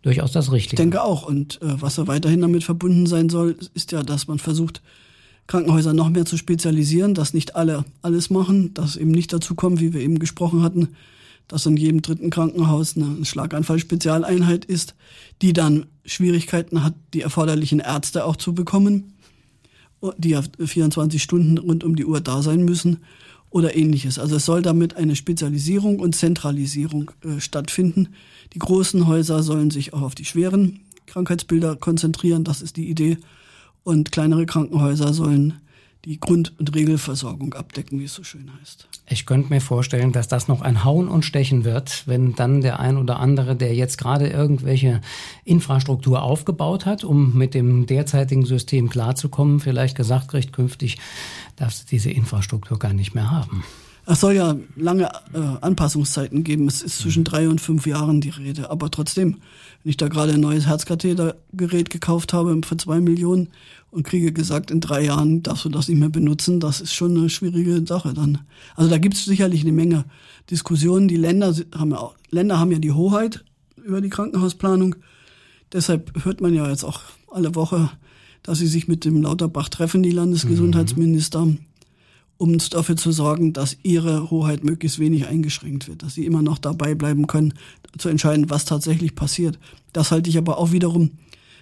durchaus 0.02 0.32
das 0.32 0.52
Richtige. 0.52 0.76
Ich 0.76 0.84
denke 0.84 1.04
auch. 1.04 1.24
Und 1.24 1.62
äh, 1.62 1.82
was 1.82 1.98
weiterhin 2.08 2.42
damit 2.42 2.64
verbunden 2.64 3.06
sein 3.08 3.30
soll, 3.30 3.58
ist 3.74 3.92
ja, 3.92 4.04
dass 4.04 4.28
man 4.28 4.40
versucht, 4.40 4.82
Krankenhäuser 5.52 5.94
noch 5.94 6.10
mehr 6.10 6.26
zu 6.26 6.38
spezialisieren, 6.38 7.14
dass 7.14 7.34
nicht 7.34 7.56
alle 7.56 7.86
alles 8.02 8.30
machen, 8.30 8.74
dass 8.74 8.96
eben 8.96 9.12
nicht 9.12 9.34
dazu 9.34 9.56
kommt, 9.56 9.80
wie 9.80 9.94
wir 9.94 10.02
eben 10.02 10.20
gesprochen 10.20 10.64
hatten, 10.64 10.90
dass 11.48 11.66
in 11.66 11.78
jedem 11.78 12.02
dritten 12.02 12.30
Krankenhaus 12.30 12.96
eine 12.96 13.26
Schlaganfall-Spezialeinheit 13.26 14.66
ist, 14.66 14.96
die 15.42 15.54
dann 15.54 15.86
Schwierigkeiten 16.06 16.84
hat, 16.84 16.94
die 17.14 17.22
erforderlichen 17.22 17.80
Ärzte 17.80 18.26
auch 18.26 18.36
zu 18.36 18.54
bekommen 18.56 19.14
die 20.18 20.30
ja 20.30 20.42
24 20.42 21.22
Stunden 21.22 21.58
rund 21.58 21.84
um 21.84 21.96
die 21.96 22.06
Uhr 22.06 22.22
da 22.22 22.42
sein 22.42 22.66
müssen 22.66 22.98
oder 23.50 23.76
ähnliches. 23.76 24.18
Also 24.18 24.38
es 24.38 24.46
soll 24.46 24.62
damit 24.62 24.96
eine 24.96 25.16
Spezialisierung 25.16 26.00
und 26.00 26.16
Zentralisierung 26.16 27.12
äh, 27.24 27.40
stattfinden. 27.40 28.10
Die 28.54 28.60
großen 28.60 29.08
Häuser 29.08 29.44
sollen 29.44 29.72
sich 29.72 29.94
auch 29.94 30.02
auf 30.02 30.16
die 30.16 30.26
schweren 30.26 30.82
Krankheitsbilder 31.06 31.76
konzentrieren, 31.76 32.44
das 32.44 32.62
ist 32.62 32.78
die 32.78 32.90
Idee. 32.90 33.18
Und 33.84 34.12
kleinere 34.12 34.46
Krankenhäuser 34.46 35.14
sollen 35.14 35.62
die 36.06 36.20
Grund- 36.20 36.54
und 36.60 36.74
Regelversorgung 36.76 37.54
abdecken, 37.54 38.00
wie 38.00 38.06
es 38.06 38.16
so 38.16 38.24
schön 38.24 38.50
heißt. 38.60 38.88
Ich 39.08 39.26
könnte 39.26 39.50
mir 39.50 39.62
vorstellen, 39.62 40.12
dass 40.12 40.28
das 40.28 40.48
noch 40.48 40.62
ein 40.62 40.84
Hauen 40.84 41.08
und 41.08 41.26
Stechen 41.26 41.64
wird, 41.64 42.08
wenn 42.08 42.34
dann 42.34 42.62
der 42.62 42.80
ein 42.80 42.98
oder 42.98 43.20
andere, 43.20 43.56
der 43.56 43.76
jetzt 43.76 43.98
gerade 43.98 44.28
irgendwelche 44.28 45.02
Infrastruktur 45.46 46.24
aufgebaut 46.24 46.86
hat, 46.86 47.04
um 47.04 47.38
mit 47.38 47.54
dem 47.54 47.86
derzeitigen 47.86 48.46
System 48.46 48.90
klarzukommen, 48.90 49.60
vielleicht 49.60 49.96
gesagt 49.96 50.30
kriegt, 50.30 50.54
künftig 50.54 50.98
darfst 51.56 51.84
du 51.84 51.88
diese 51.90 52.10
Infrastruktur 52.10 52.80
gar 52.80 52.94
nicht 52.94 53.14
mehr 53.14 53.30
haben. 53.30 53.64
Es 54.06 54.20
soll 54.20 54.34
ja 54.34 54.58
lange 54.76 55.06
äh, 55.34 55.40
Anpassungszeiten 55.62 56.44
geben. 56.44 56.68
Es 56.68 56.82
ist 56.82 57.00
zwischen 57.00 57.24
drei 57.24 57.48
und 57.48 57.62
fünf 57.62 57.86
Jahren 57.86 58.20
die 58.20 58.30
Rede. 58.30 58.72
Aber 58.72 58.90
trotzdem, 58.90 59.38
wenn 59.84 59.90
ich 59.90 59.98
da 59.98 60.08
gerade 60.08 60.34
ein 60.34 60.40
neues 60.40 60.66
Herzkathetergerät 60.66 61.90
gekauft 61.90 62.34
habe 62.34 62.60
für 62.66 62.78
zwei 62.78 63.00
Millionen 63.00 63.50
und 63.92 64.04
kriege 64.04 64.34
gesagt, 64.34 64.72
in 64.72 64.82
drei 64.82 65.06
Jahren 65.06 65.44
darfst 65.44 65.66
du 65.66 65.70
das 65.70 65.88
nicht 65.88 66.00
mehr 66.00 66.10
benutzen, 66.10 66.60
das 66.60 66.82
ist 66.82 66.94
schon 66.94 67.16
eine 67.16 67.30
schwierige 67.30 67.86
Sache 67.86 68.14
dann. 68.14 68.40
Also 68.76 68.90
da 68.90 68.98
gibt 68.98 69.16
es 69.16 69.26
sicherlich 69.26 69.62
eine 69.62 69.72
Menge 69.72 70.06
Diskussionen. 70.50 71.08
Die 71.08 71.18
Länder 71.18 71.54
haben 71.76 71.92
ja 71.92 71.98
auch, 71.98 72.16
Länder 72.32 72.60
haben 72.60 72.72
ja 72.72 72.80
die 72.80 72.94
Hoheit 72.94 73.44
über 73.78 74.02
die 74.02 74.10
Krankenhausplanung. 74.10 74.96
Deshalb 75.74 76.26
hört 76.26 76.42
man 76.42 76.54
ja 76.54 76.68
jetzt 76.70 76.84
auch 76.84 77.02
alle 77.32 77.54
Woche, 77.54 77.92
dass 78.44 78.58
sie 78.58 78.68
sich 78.68 78.88
mit 78.88 79.06
dem 79.06 79.22
Lauterbach 79.22 79.70
treffen, 79.70 80.02
die 80.02 80.12
Landesgesundheitsminister. 80.12 81.46
Mhm 81.46 81.71
um 82.42 82.58
dafür 82.58 82.98
zu 82.98 83.12
sorgen, 83.12 83.54
dass 83.54 83.78
ihre 83.84 84.32
Hoheit 84.32 84.64
möglichst 84.64 84.98
wenig 84.98 85.28
eingeschränkt 85.28 85.88
wird, 85.88 86.02
dass 86.02 86.16
sie 86.16 86.26
immer 86.26 86.42
noch 86.42 86.58
dabei 86.58 86.96
bleiben 86.96 87.28
können, 87.28 87.54
zu 88.00 88.10
entscheiden, 88.10 88.50
was 88.50 88.66
tatsächlich 88.66 89.14
passiert. 89.14 89.60
Das 89.94 90.10
halte 90.10 90.32
ich 90.32 90.40
aber 90.40 90.58
auch 90.58 90.72
wiederum 90.72 91.12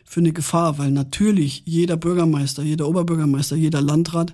für 0.05 0.21
eine 0.21 0.31
Gefahr, 0.31 0.77
weil 0.77 0.91
natürlich 0.91 1.63
jeder 1.65 1.97
Bürgermeister, 1.97 2.63
jeder 2.63 2.87
Oberbürgermeister, 2.87 3.57
jeder 3.57 3.81
Landrat 3.81 4.33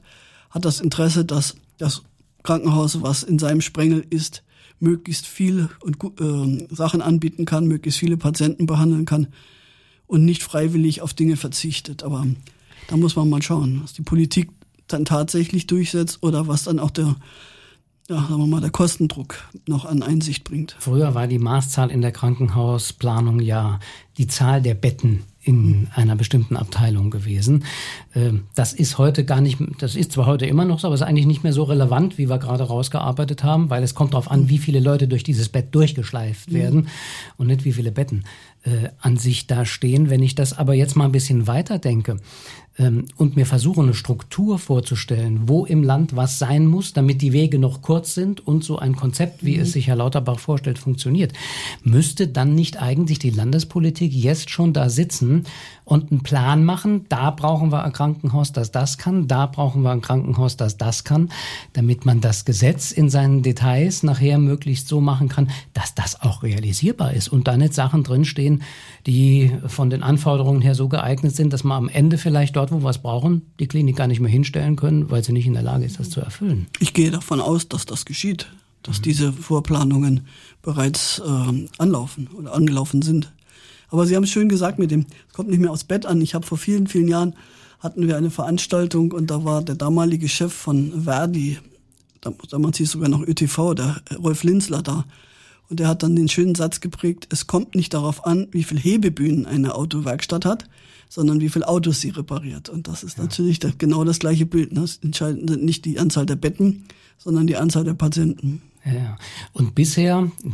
hat 0.51 0.65
das 0.65 0.81
Interesse, 0.81 1.25
dass 1.25 1.55
das 1.79 2.03
Krankenhaus, 2.43 3.01
was 3.01 3.23
in 3.23 3.39
seinem 3.39 3.61
Sprengel 3.61 4.05
ist, 4.07 4.43
möglichst 4.79 5.25
viel 5.25 5.69
und 5.81 5.97
äh, 6.21 6.67
Sachen 6.69 7.01
anbieten 7.01 7.45
kann, 7.45 7.65
möglichst 7.65 7.99
viele 7.99 8.17
Patienten 8.17 8.67
behandeln 8.67 9.05
kann 9.05 9.29
und 10.05 10.23
nicht 10.23 10.43
freiwillig 10.43 11.01
auf 11.01 11.15
Dinge 11.15 11.37
verzichtet. 11.37 12.03
Aber 12.03 12.27
da 12.87 12.97
muss 12.97 13.15
man 13.15 13.29
mal 13.29 13.41
schauen, 13.41 13.79
was 13.81 13.93
die 13.93 14.03
Politik 14.03 14.51
dann 14.87 15.05
tatsächlich 15.05 15.67
durchsetzt 15.67 16.21
oder 16.21 16.47
was 16.47 16.63
dann 16.63 16.79
auch 16.79 16.91
der 16.91 17.15
ja, 18.07 18.17
sagen 18.17 18.37
wir 18.37 18.45
mal, 18.45 18.61
der 18.61 18.69
Kostendruck 18.69 19.35
noch 19.67 19.85
an 19.85 20.03
Einsicht 20.03 20.43
bringt. 20.43 20.75
Früher 20.77 21.15
war 21.15 21.25
die 21.25 21.39
Maßzahl 21.39 21.89
in 21.89 22.01
der 22.01 22.11
Krankenhausplanung 22.11 23.39
ja 23.39 23.79
die 24.19 24.27
Zahl 24.27 24.61
der 24.61 24.75
Betten 24.75 25.23
in 25.41 25.87
einer 25.93 26.15
bestimmten 26.15 26.55
Abteilung 26.55 27.09
gewesen. 27.09 27.65
Ähm, 28.15 28.45
das 28.55 28.73
ist 28.73 28.97
heute 28.97 29.25
gar 29.25 29.41
nicht, 29.41 29.59
das 29.79 29.95
ist 29.95 30.11
zwar 30.11 30.25
heute 30.27 30.45
immer 30.45 30.65
noch 30.65 30.79
so, 30.79 30.87
aber 30.87 30.95
ist 30.95 31.01
eigentlich 31.01 31.25
nicht 31.27 31.43
mehr 31.43 31.53
so 31.53 31.63
relevant, 31.63 32.17
wie 32.17 32.29
wir 32.29 32.37
gerade 32.37 32.63
rausgearbeitet 32.63 33.43
haben, 33.43 33.69
weil 33.69 33.83
es 33.83 33.95
kommt 33.95 34.13
darauf 34.13 34.29
an, 34.29 34.49
wie 34.49 34.57
viele 34.57 34.79
Leute 34.79 35.07
durch 35.07 35.23
dieses 35.23 35.49
Bett 35.49 35.73
durchgeschleift 35.73 36.51
werden 36.51 36.81
mhm. 36.81 36.87
und 37.37 37.47
nicht 37.47 37.63
wie 37.63 37.73
viele 37.73 37.91
Betten 37.91 38.23
äh, 38.63 38.89
an 38.99 39.17
sich 39.17 39.45
da 39.45 39.65
stehen. 39.65 40.09
Wenn 40.09 40.23
ich 40.23 40.35
das 40.35 40.57
aber 40.57 40.73
jetzt 40.73 40.95
mal 40.95 41.05
ein 41.05 41.11
bisschen 41.11 41.47
weiter 41.47 41.77
denke, 41.77 42.17
ähm, 42.77 43.05
und 43.15 43.35
mir 43.35 43.45
versuche, 43.45 43.81
eine 43.81 43.93
Struktur 43.93 44.59
vorzustellen, 44.59 45.47
wo 45.47 45.65
im 45.65 45.83
Land 45.83 46.15
was 46.15 46.39
sein 46.39 46.67
muss, 46.67 46.93
damit 46.93 47.21
die 47.21 47.31
Wege 47.31 47.57
noch 47.57 47.81
kurz 47.81 48.13
sind 48.13 48.45
und 48.45 48.63
so 48.63 48.77
ein 48.77 48.95
Konzept, 48.95 49.45
wie 49.45 49.55
mhm. 49.55 49.61
es 49.61 49.71
sich 49.73 49.87
Herr 49.87 49.95
Lauterbach 49.95 50.39
vorstellt, 50.39 50.77
funktioniert, 50.77 51.33
müsste 51.83 52.27
dann 52.27 52.53
nicht 52.53 52.81
eigentlich 52.81 53.19
die 53.19 53.29
Landespolitik 53.29 54.11
jetzt 54.13 54.49
schon 54.49 54.73
da 54.73 54.89
sitzen 54.89 55.45
und 55.85 56.11
einen 56.11 56.21
Plan 56.21 56.65
machen, 56.65 57.05
da 57.09 57.29
brauchen 57.31 57.71
wir 57.71 57.83
ein 57.83 57.93
Krankenhaus, 57.93 58.51
das 58.51 58.71
das 58.71 58.97
kann, 58.97 59.27
da 59.27 59.45
brauchen 59.45 59.83
wir 59.83 59.91
ein 59.91 60.01
Krankenhaus, 60.01 60.57
das 60.57 60.77
das 60.77 61.03
kann, 61.03 61.29
damit 61.73 62.05
man 62.05 62.21
das 62.21 62.43
Gesetz 62.43 62.91
in 62.91 63.09
seinen 63.09 63.43
Details 63.43 64.03
nachher 64.03 64.37
möglichst 64.39 64.87
so 64.87 64.99
machen 64.99 65.29
kann, 65.29 65.49
dass 65.73 65.95
das 65.95 66.21
auch 66.21 66.43
realisierbar 66.43 67.13
ist 67.13 67.29
und 67.29 67.47
da 67.47 67.55
nicht 67.55 67.73
Sachen 67.73 68.03
drinstehen, 68.03 68.63
die 69.05 69.51
von 69.67 69.89
den 69.89 70.03
Anforderungen 70.03 70.61
her 70.61 70.75
so 70.75 70.89
geeignet 70.89 71.35
sind, 71.35 71.53
dass 71.53 71.63
man 71.63 71.77
am 71.77 71.89
Ende 71.89 72.17
vielleicht 72.17 72.55
dort, 72.55 72.64
wo 72.71 72.81
wir 72.81 72.89
es 72.89 72.97
brauchen, 72.97 73.43
die 73.59 73.67
Klinik 73.67 73.95
gar 73.95 74.07
nicht 74.07 74.19
mehr 74.19 74.31
hinstellen 74.31 74.75
können, 74.75 75.09
weil 75.09 75.23
sie 75.23 75.33
nicht 75.33 75.47
in 75.47 75.53
der 75.53 75.63
Lage 75.63 75.85
ist, 75.85 75.99
das 75.99 76.09
zu 76.09 76.21
erfüllen. 76.21 76.67
Ich 76.79 76.93
gehe 76.93 77.11
davon 77.11 77.41
aus, 77.41 77.69
dass 77.69 77.85
das 77.85 78.05
geschieht, 78.05 78.47
dass 78.83 78.99
mhm. 78.99 79.03
diese 79.03 79.33
Vorplanungen 79.33 80.27
bereits 80.61 81.19
äh, 81.19 81.67
anlaufen 81.77 82.29
oder 82.37 82.53
angelaufen 82.53 83.01
sind. 83.01 83.31
Aber 83.89 84.05
Sie 84.05 84.15
haben 84.15 84.23
es 84.23 84.31
schön 84.31 84.49
gesagt 84.49 84.79
mit 84.79 84.91
dem, 84.91 85.05
es 85.27 85.33
kommt 85.33 85.49
nicht 85.49 85.59
mehr 85.59 85.71
aus 85.71 85.83
Bett 85.83 86.05
an. 86.05 86.21
Ich 86.21 86.33
habe 86.33 86.45
vor 86.45 86.57
vielen, 86.57 86.87
vielen 86.87 87.07
Jahren 87.07 87.35
hatten 87.79 88.07
wir 88.07 88.17
eine 88.17 88.31
Veranstaltung 88.31 89.11
und 89.11 89.29
da 89.29 89.43
war 89.43 89.61
der 89.61 89.75
damalige 89.75 90.27
Chef 90.27 90.53
von 90.53 91.03
Verdi, 91.03 91.59
damals 92.49 92.77
hieß 92.77 92.91
sogar 92.91 93.09
noch 93.09 93.21
ÖTV, 93.21 93.75
der 93.75 94.01
Rolf 94.21 94.43
Linzler 94.43 94.81
da. 94.81 95.05
Und 95.69 95.79
er 95.79 95.87
hat 95.87 96.03
dann 96.03 96.15
den 96.15 96.27
schönen 96.27 96.55
Satz 96.55 96.79
geprägt, 96.79 97.27
es 97.31 97.47
kommt 97.47 97.75
nicht 97.75 97.93
darauf 97.93 98.25
an, 98.25 98.47
wie 98.51 98.63
viel 98.63 98.79
Hebebühnen 98.79 99.45
eine 99.45 99.75
Autowerkstatt 99.75 100.45
hat, 100.45 100.67
sondern 101.09 101.41
wie 101.41 101.49
viel 101.49 101.63
Autos 101.63 102.01
sie 102.01 102.09
repariert. 102.09 102.69
Und 102.69 102.87
das 102.87 103.03
ist 103.03 103.17
ja. 103.17 103.23
natürlich 103.23 103.59
genau 103.77 104.03
das 104.03 104.19
gleiche 104.19 104.45
Bild. 104.45 104.73
Ne? 104.73 104.85
Entscheidend 105.01 105.49
sind 105.49 105.63
nicht 105.63 105.85
die 105.85 105.99
Anzahl 105.99 106.25
der 106.25 106.35
Betten, 106.35 106.85
sondern 107.17 107.47
die 107.47 107.57
Anzahl 107.57 107.83
der 107.83 107.93
Patienten. 107.93 108.61
Ja. 108.85 109.17
Und 109.51 109.73
bisher 109.73 110.27
äh, 110.43 110.49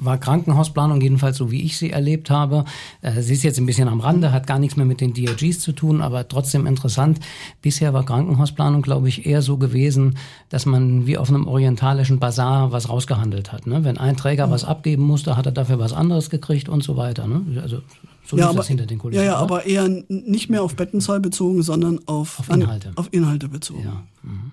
war 0.00 0.18
Krankenhausplanung 0.18 1.00
jedenfalls 1.00 1.36
so, 1.36 1.50
wie 1.50 1.62
ich 1.62 1.78
sie 1.78 1.90
erlebt 1.90 2.30
habe. 2.30 2.64
Äh, 3.02 3.22
sie 3.22 3.32
ist 3.32 3.42
jetzt 3.42 3.58
ein 3.58 3.66
bisschen 3.66 3.88
am 3.88 3.98
Rande, 3.98 4.30
hat 4.30 4.46
gar 4.46 4.60
nichts 4.60 4.76
mehr 4.76 4.86
mit 4.86 5.00
den 5.00 5.14
DRGs 5.14 5.58
zu 5.58 5.72
tun, 5.72 6.00
aber 6.00 6.28
trotzdem 6.28 6.66
interessant. 6.66 7.18
Bisher 7.60 7.92
war 7.92 8.04
Krankenhausplanung, 8.04 8.82
glaube 8.82 9.08
ich, 9.08 9.26
eher 9.26 9.42
so 9.42 9.56
gewesen, 9.56 10.16
dass 10.48 10.64
man 10.64 11.08
wie 11.08 11.18
auf 11.18 11.28
einem 11.28 11.48
orientalischen 11.48 12.20
Bazar 12.20 12.70
was 12.70 12.88
rausgehandelt 12.88 13.50
hat. 13.50 13.66
Ne? 13.66 13.82
Wenn 13.82 13.98
ein 13.98 14.16
Träger 14.16 14.46
mhm. 14.46 14.52
was 14.52 14.64
abgeben 14.64 15.02
musste, 15.02 15.36
hat 15.36 15.46
er 15.46 15.52
dafür 15.52 15.80
was 15.80 15.92
anderes 15.92 16.30
gekriegt 16.30 16.68
und 16.68 16.84
so 16.84 16.96
weiter. 16.96 17.26
Ne? 17.26 17.60
Also 17.60 17.82
so 18.24 18.36
ja, 18.36 18.48
aber, 18.48 18.58
das 18.58 18.68
hinter 18.68 18.86
den 18.86 18.98
Kulissen. 18.98 19.24
Ja, 19.24 19.32
ja, 19.32 19.36
aber 19.36 19.66
eher 19.66 19.88
nicht 20.08 20.50
mehr 20.50 20.62
auf 20.62 20.76
Bettenzahl 20.76 21.20
bezogen, 21.20 21.62
sondern 21.62 22.00
auf, 22.06 22.38
auf 22.40 22.48
Inhalte. 22.48 22.88
An, 22.88 22.96
auf 22.96 23.08
Inhalte 23.12 23.48
bezogen. 23.48 23.84
Ja. 23.84 24.06
Mhm. 24.22 24.52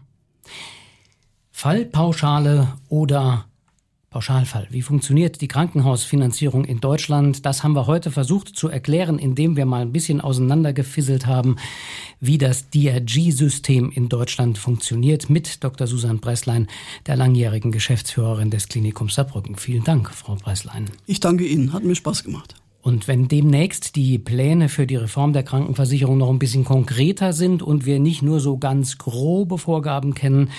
Fallpauschale 1.51 2.67
oder 2.87 3.45
Pauschalfall. 4.09 4.67
Wie 4.71 4.81
funktioniert 4.81 5.41
die 5.41 5.47
Krankenhausfinanzierung 5.47 6.65
in 6.65 6.79
Deutschland? 6.79 7.45
Das 7.45 7.63
haben 7.63 7.73
wir 7.73 7.87
heute 7.87 8.09
versucht 8.09 8.55
zu 8.55 8.69
erklären, 8.69 9.19
indem 9.19 9.57
wir 9.57 9.65
mal 9.65 9.81
ein 9.81 9.91
bisschen 9.91 10.21
auseinandergefisselt 10.21 11.25
haben, 11.25 11.57
wie 12.19 12.37
das 12.37 12.69
DRG-System 12.69 13.91
in 13.91 14.07
Deutschland 14.07 14.57
funktioniert, 14.57 15.29
mit 15.29 15.63
Dr. 15.63 15.87
Susan 15.87 16.19
Bresslein, 16.19 16.67
der 17.05 17.15
langjährigen 17.15 17.71
Geschäftsführerin 17.71 18.49
des 18.49 18.69
Klinikums 18.69 19.15
Saarbrücken. 19.15 19.55
Vielen 19.55 19.83
Dank, 19.83 20.09
Frau 20.11 20.35
Bresslein. 20.35 20.85
Ich 21.05 21.19
danke 21.19 21.45
Ihnen, 21.45 21.73
hat 21.73 21.83
mir 21.83 21.95
Spaß 21.95 22.23
gemacht. 22.23 22.55
Und 22.87 23.09
wenn 23.09 23.27
demnächst 23.27 23.97
die 23.97 24.17
Pläne 24.17 24.69
für 24.69 24.87
die 24.87 24.95
Reform 24.95 25.33
der 25.33 25.43
Krankenversicherung 25.43 26.17
noch 26.17 26.29
ein 26.29 26.39
bisschen 26.39 26.63
konkreter 26.63 27.33
sind 27.33 27.61
und 27.61 27.85
wir 27.85 27.99
nicht 27.99 28.21
nur 28.21 28.39
so 28.39 28.57
ganz 28.57 28.97
grobe 28.97 29.57
Vorgaben 29.57 30.13
kennen, 30.13 30.51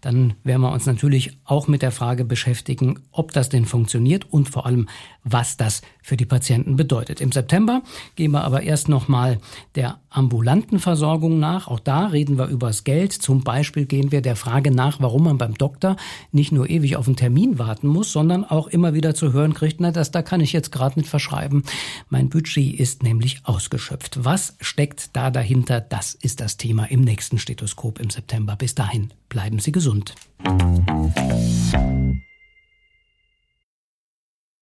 dann 0.00 0.32
werden 0.44 0.62
wir 0.62 0.72
uns 0.72 0.86
natürlich 0.86 1.36
auch 1.44 1.68
mit 1.68 1.82
der 1.82 1.92
Frage 1.92 2.24
beschäftigen, 2.24 3.00
ob 3.12 3.32
das 3.32 3.50
denn 3.50 3.66
funktioniert 3.66 4.32
und 4.32 4.48
vor 4.48 4.64
allem, 4.64 4.88
was 5.24 5.58
das 5.58 5.82
für 6.00 6.16
die 6.16 6.24
Patienten 6.24 6.76
bedeutet. 6.76 7.20
Im 7.20 7.32
September 7.32 7.82
gehen 8.16 8.30
wir 8.30 8.44
aber 8.44 8.62
erst 8.62 8.88
nochmal 8.88 9.38
der 9.74 9.98
ambulanten 10.08 10.78
Versorgung 10.78 11.38
nach. 11.38 11.68
Auch 11.68 11.80
da 11.80 12.06
reden 12.06 12.38
wir 12.38 12.46
übers 12.46 12.84
Geld. 12.84 13.12
Zum 13.12 13.42
Beispiel 13.42 13.84
gehen 13.84 14.12
wir 14.12 14.22
der 14.22 14.36
Frage 14.36 14.70
nach, 14.70 15.00
warum 15.00 15.24
man 15.24 15.38
beim 15.38 15.54
Doktor 15.54 15.96
nicht 16.30 16.52
nur 16.52 16.70
ewig 16.70 16.96
auf 16.96 17.08
einen 17.08 17.16
Termin 17.16 17.58
warten 17.58 17.88
muss, 17.88 18.12
sondern 18.12 18.44
auch 18.44 18.68
immer 18.68 18.94
wieder 18.94 19.14
zu 19.14 19.32
hören 19.32 19.52
kriegt, 19.52 19.80
na, 19.80 19.90
das 19.90 20.10
da 20.10 20.22
kann 20.22 20.40
ich 20.40 20.52
jetzt 20.52 20.72
gerade 20.72 20.98
nicht 20.98 21.08
verschreiben. 21.08 21.64
Mein 22.08 22.28
Budget 22.28 22.78
ist 22.78 23.02
nämlich 23.02 23.40
ausgeschöpft. 23.44 24.24
Was 24.24 24.56
steckt 24.60 25.16
da 25.16 25.30
dahinter? 25.30 25.80
Das 25.80 26.14
ist 26.14 26.40
das 26.40 26.56
Thema 26.56 26.84
im 26.84 27.00
nächsten 27.00 27.38
Stethoskop 27.38 28.00
im 28.00 28.10
September. 28.10 28.56
Bis 28.56 28.74
dahin 28.74 29.12
bleiben 29.28 29.58
Sie 29.58 29.72
gesund. 29.72 30.14